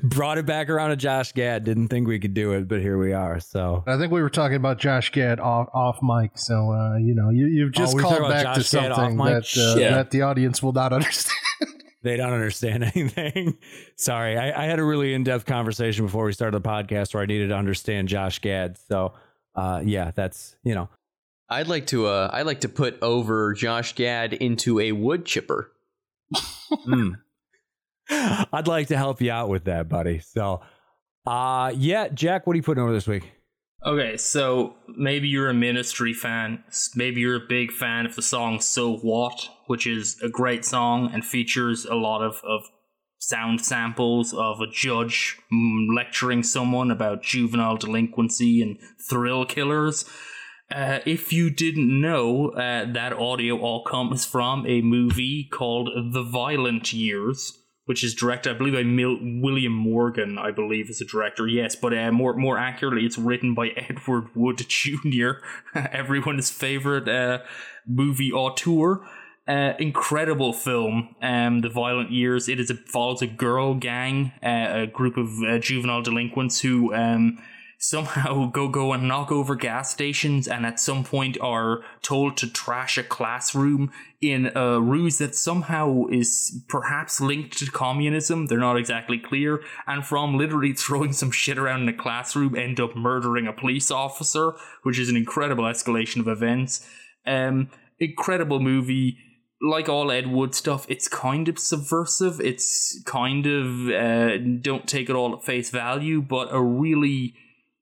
[0.02, 1.64] Brought it back around to Josh Gad.
[1.64, 3.40] Didn't think we could do it, but here we are.
[3.40, 7.14] So I think we were talking about Josh Gad off, off mic, so uh, you
[7.14, 9.90] know you you've just Oh, called back to Josh Gad off something that uh, Shit.
[9.92, 11.38] that the audience will not understand.
[12.02, 13.56] they don't understand anything.
[13.96, 17.22] Sorry, I, I had a really in depth conversation before we started the podcast where
[17.22, 18.76] I needed to understand Josh Gad.
[18.88, 19.14] So,
[19.54, 20.88] uh, yeah, that's you know,
[21.48, 25.72] I'd like to uh, I'd like to put over Josh Gad into a wood chipper.
[26.86, 27.14] mm.
[28.52, 30.18] I'd like to help you out with that, buddy.
[30.20, 30.60] So,
[31.26, 33.32] uh, yeah, Jack, what are you putting over this week?
[33.84, 36.62] Okay, so maybe you're a Ministry fan.
[36.94, 41.10] Maybe you're a big fan of the song So What, which is a great song
[41.12, 42.62] and features a lot of, of
[43.18, 50.04] sound samples of a judge mm, lecturing someone about juvenile delinquency and thrill killers.
[50.72, 56.22] Uh, if you didn't know, uh, that audio all comes from a movie called The
[56.22, 60.38] Violent Years, which is directed, I believe, by Mil- William Morgan.
[60.38, 61.46] I believe is the director.
[61.46, 65.30] Yes, but uh, more more accurately, it's written by Edward Wood Jr.,
[65.74, 67.38] everyone's favorite uh,
[67.86, 69.00] movie auteur.
[69.48, 72.48] Uh, incredible film, um, The Violent Years.
[72.48, 76.94] It is a, follows a girl gang, uh, a group of uh, juvenile delinquents who
[76.94, 77.38] um,
[77.82, 82.48] somehow go go and knock over gas stations and at some point are told to
[82.48, 88.46] trash a classroom in a ruse that somehow is perhaps linked to communism.
[88.46, 89.62] They're not exactly clear.
[89.86, 93.90] And from literally throwing some shit around in a classroom, end up murdering a police
[93.90, 94.52] officer,
[94.84, 96.88] which is an incredible escalation of events.
[97.26, 97.68] Um,
[97.98, 99.18] incredible movie.
[99.60, 102.40] Like all Ed Wood stuff, it's kind of subversive.
[102.40, 107.36] It's kind of uh, don't take it all at face value, but a really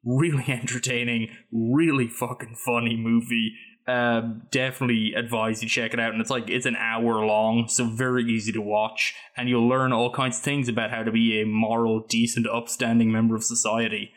[0.05, 3.55] really entertaining, really fucking funny movie.
[3.87, 6.13] Um, definitely advise you check it out.
[6.13, 9.93] And it's like it's an hour long, so very easy to watch, and you'll learn
[9.93, 14.13] all kinds of things about how to be a moral, decent, upstanding member of society.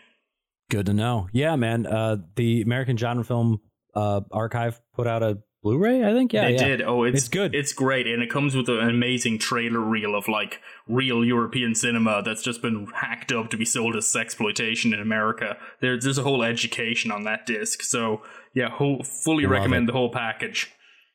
[0.69, 1.27] Good to know.
[1.31, 1.85] Yeah, man.
[1.85, 3.61] Uh, the American Genre Film
[3.95, 6.03] uh, Archive put out a Blu-ray.
[6.03, 6.33] I think.
[6.33, 6.67] Yeah, they yeah.
[6.67, 6.81] did.
[6.81, 7.55] Oh, it's, It's good.
[7.55, 12.21] It's great, and it comes with an amazing trailer reel of like real European cinema
[12.23, 15.57] that's just been hacked up to be sold as sexploitation in America.
[15.79, 17.81] There, there's a whole education on that disc.
[17.81, 18.21] So
[18.53, 19.93] yeah, whole, fully Love recommend it.
[19.93, 20.69] the whole package.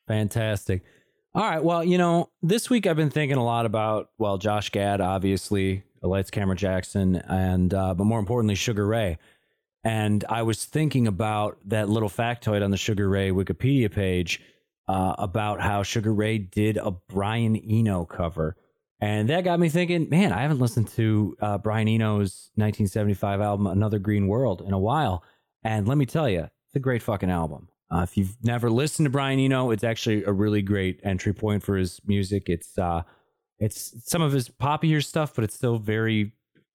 [0.07, 0.83] Fantastic.
[1.35, 1.63] All right.
[1.63, 5.83] Well, you know, this week I've been thinking a lot about well, Josh Gad, obviously,
[6.01, 9.19] Lights, Camera Jackson, and uh, but more importantly, Sugar Ray.
[9.83, 14.41] And I was thinking about that little factoid on the Sugar Ray Wikipedia page
[14.87, 18.57] uh, about how Sugar Ray did a Brian Eno cover.
[18.99, 23.67] And that got me thinking, man, I haven't listened to uh, Brian Eno's 1975 album,
[23.67, 25.23] Another Green World, in a while.
[25.63, 27.69] And let me tell you, it's a great fucking album.
[27.91, 31.63] Uh, if you've never listened to Brian Eno, it's actually a really great entry point
[31.63, 32.43] for his music.
[32.47, 33.03] It's uh,
[33.57, 36.33] it's some of his poppier stuff, but it's still very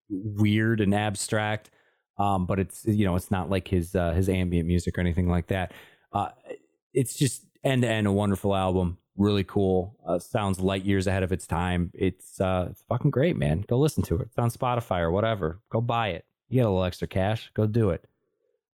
[0.08, 1.70] weird and abstract.
[2.16, 5.28] Um, but it's you know it's not like his uh, his ambient music or anything
[5.28, 5.72] like that.
[6.12, 6.28] Uh,
[6.92, 8.98] it's just end to end a wonderful album.
[9.16, 9.96] Really cool.
[10.06, 11.90] Uh, sounds light years ahead of its time.
[11.94, 13.64] It's uh, it's fucking great, man.
[13.66, 14.28] Go listen to it.
[14.28, 15.60] It's on Spotify or whatever.
[15.70, 16.24] Go buy it.
[16.48, 17.50] You get a little extra cash.
[17.54, 18.04] Go do it.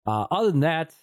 [0.05, 0.93] Uh, other than that,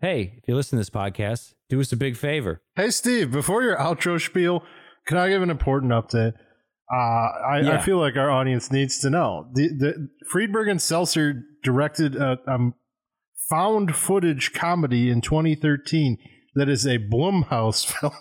[0.00, 2.60] hey, if you listen to this podcast, do us a big favor.
[2.74, 4.64] Hey, Steve, before your outro spiel,
[5.06, 6.34] can I give an important update?
[6.92, 7.74] Uh, I, Yeah.
[7.74, 9.48] I feel like our audience needs to know.
[9.54, 12.74] The, the Friedberg and Seltzer directed a um,
[13.48, 16.18] found footage comedy in 2013
[16.54, 18.12] that is a Blumhouse film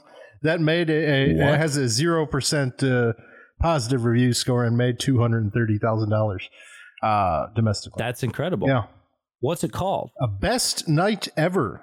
[0.41, 3.13] that made a, a has a zero percent uh,
[3.61, 6.47] positive review score and made two hundred and thirty thousand dollars
[7.03, 7.99] uh, domestically.
[7.99, 8.67] That's incredible.
[8.67, 8.83] yeah,
[9.41, 10.11] What's it called?
[10.21, 11.81] a best night ever.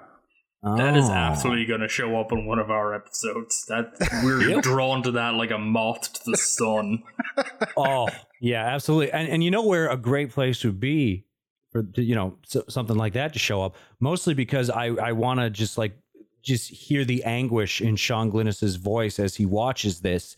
[0.61, 1.13] That is Oh.
[1.13, 3.65] absolutely going to show up in one of our episodes.
[3.67, 3.93] That
[4.23, 7.03] we're drawn to that like a moth to the sun.
[7.77, 8.07] oh
[8.41, 11.25] yeah absolutely and, and you know where a great place would be
[11.71, 15.39] for you know so, something like that to show up mostly because i i want
[15.39, 15.97] to just like
[16.41, 20.35] just hear the anguish in sean glynis's voice as he watches this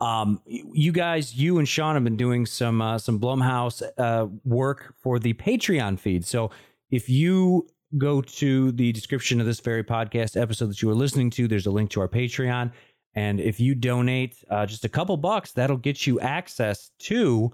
[0.00, 4.94] um you guys you and sean have been doing some uh, some blumhouse uh work
[5.02, 6.50] for the patreon feed so
[6.90, 7.66] if you
[7.98, 11.66] go to the description of this very podcast episode that you are listening to there's
[11.66, 12.70] a link to our patreon
[13.14, 17.52] and if you donate uh, just a couple bucks, that'll get you access to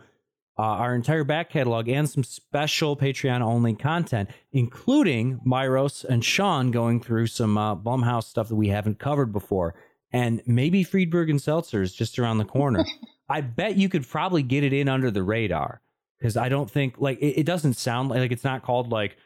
[0.58, 6.70] uh, our entire back catalog and some special Patreon only content, including Myros and Sean
[6.70, 9.74] going through some uh, Blumhouse stuff that we haven't covered before.
[10.12, 12.84] And maybe Friedberg and Seltzer is just around the corner.
[13.28, 15.82] I bet you could probably get it in under the radar
[16.18, 19.16] because I don't think, like, it, it doesn't sound like, like it's not called like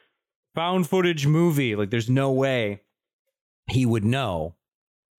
[0.55, 1.75] found footage movie.
[1.75, 2.81] Like, there's no way
[3.67, 4.55] he would know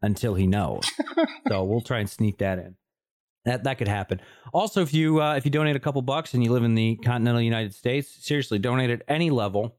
[0.03, 0.91] until he knows.
[1.49, 2.77] so we'll try and sneak that in.
[3.45, 4.21] That that could happen.
[4.53, 6.97] Also, if you uh, if you donate a couple bucks and you live in the
[6.97, 9.77] continental United States, seriously, donate at any level.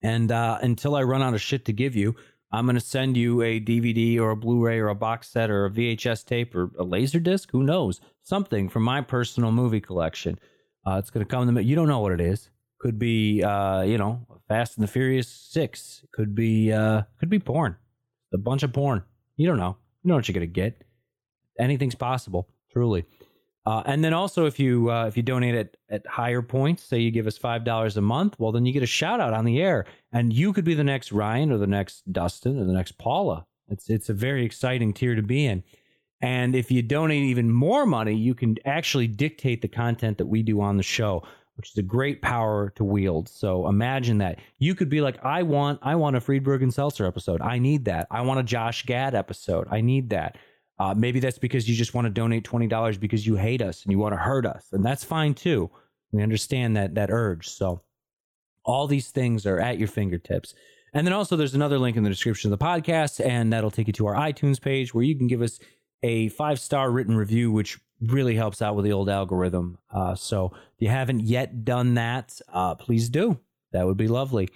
[0.00, 2.14] And uh, until I run out of shit to give you,
[2.52, 5.64] I'm going to send you a DVD or a Blu-ray or a box set or
[5.64, 7.50] a VHS tape or a laser disc.
[7.50, 8.00] Who knows?
[8.22, 10.38] Something from my personal movie collection.
[10.86, 11.62] Uh, it's going to come to me.
[11.62, 12.50] You don't know what it is.
[12.84, 16.04] Could be, uh, you know, Fast and the Furious Six.
[16.12, 17.76] Could be, uh, could be porn.
[18.34, 19.02] A bunch of porn.
[19.38, 19.78] You don't know.
[20.02, 20.84] You know what you're to get.
[21.58, 22.46] Anything's possible.
[22.70, 23.06] Truly.
[23.64, 26.98] Uh, and then also, if you uh, if you donate at, at higher points, say
[26.98, 29.46] you give us five dollars a month, well, then you get a shout out on
[29.46, 32.74] the air, and you could be the next Ryan or the next Dustin or the
[32.74, 33.46] next Paula.
[33.70, 35.64] It's it's a very exciting tier to be in.
[36.20, 40.42] And if you donate even more money, you can actually dictate the content that we
[40.42, 41.22] do on the show,
[41.56, 43.28] which is a great power to wield.
[43.28, 47.06] So imagine that you could be like, I want I want a Friedberg and Seltzer
[47.06, 47.40] episode.
[47.40, 48.06] I need that.
[48.10, 49.68] I want a Josh Gad episode.
[49.70, 50.36] I need that.
[50.78, 53.84] Uh, maybe that's because you just want to donate twenty dollars because you hate us
[53.84, 55.70] and you want to hurt us, and that's fine too.
[56.12, 57.48] We understand that that urge.
[57.48, 57.82] So
[58.64, 60.54] all these things are at your fingertips.
[60.92, 63.88] And then also there's another link in the description of the podcast, and that'll take
[63.88, 65.58] you to our iTunes page where you can give us
[66.02, 69.78] a five star written review, which really helps out with the old algorithm.
[69.90, 73.38] Uh, so if you haven't yet done that, uh, please do.
[73.72, 74.48] That would be lovely.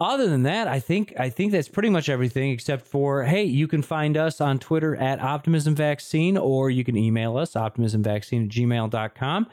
[0.00, 3.68] Other than that, I think I think that's pretty much everything except for hey, you
[3.68, 8.48] can find us on Twitter at Optimism Vaccine or you can email us optimismvaccine at
[8.48, 9.46] gmail.com.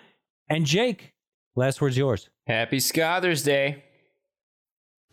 [0.50, 1.14] And Jake,
[1.56, 2.30] last word's yours.
[2.48, 3.84] Happy Scothers Day.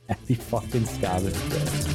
[0.09, 1.86] Happy fucking Scottish Day.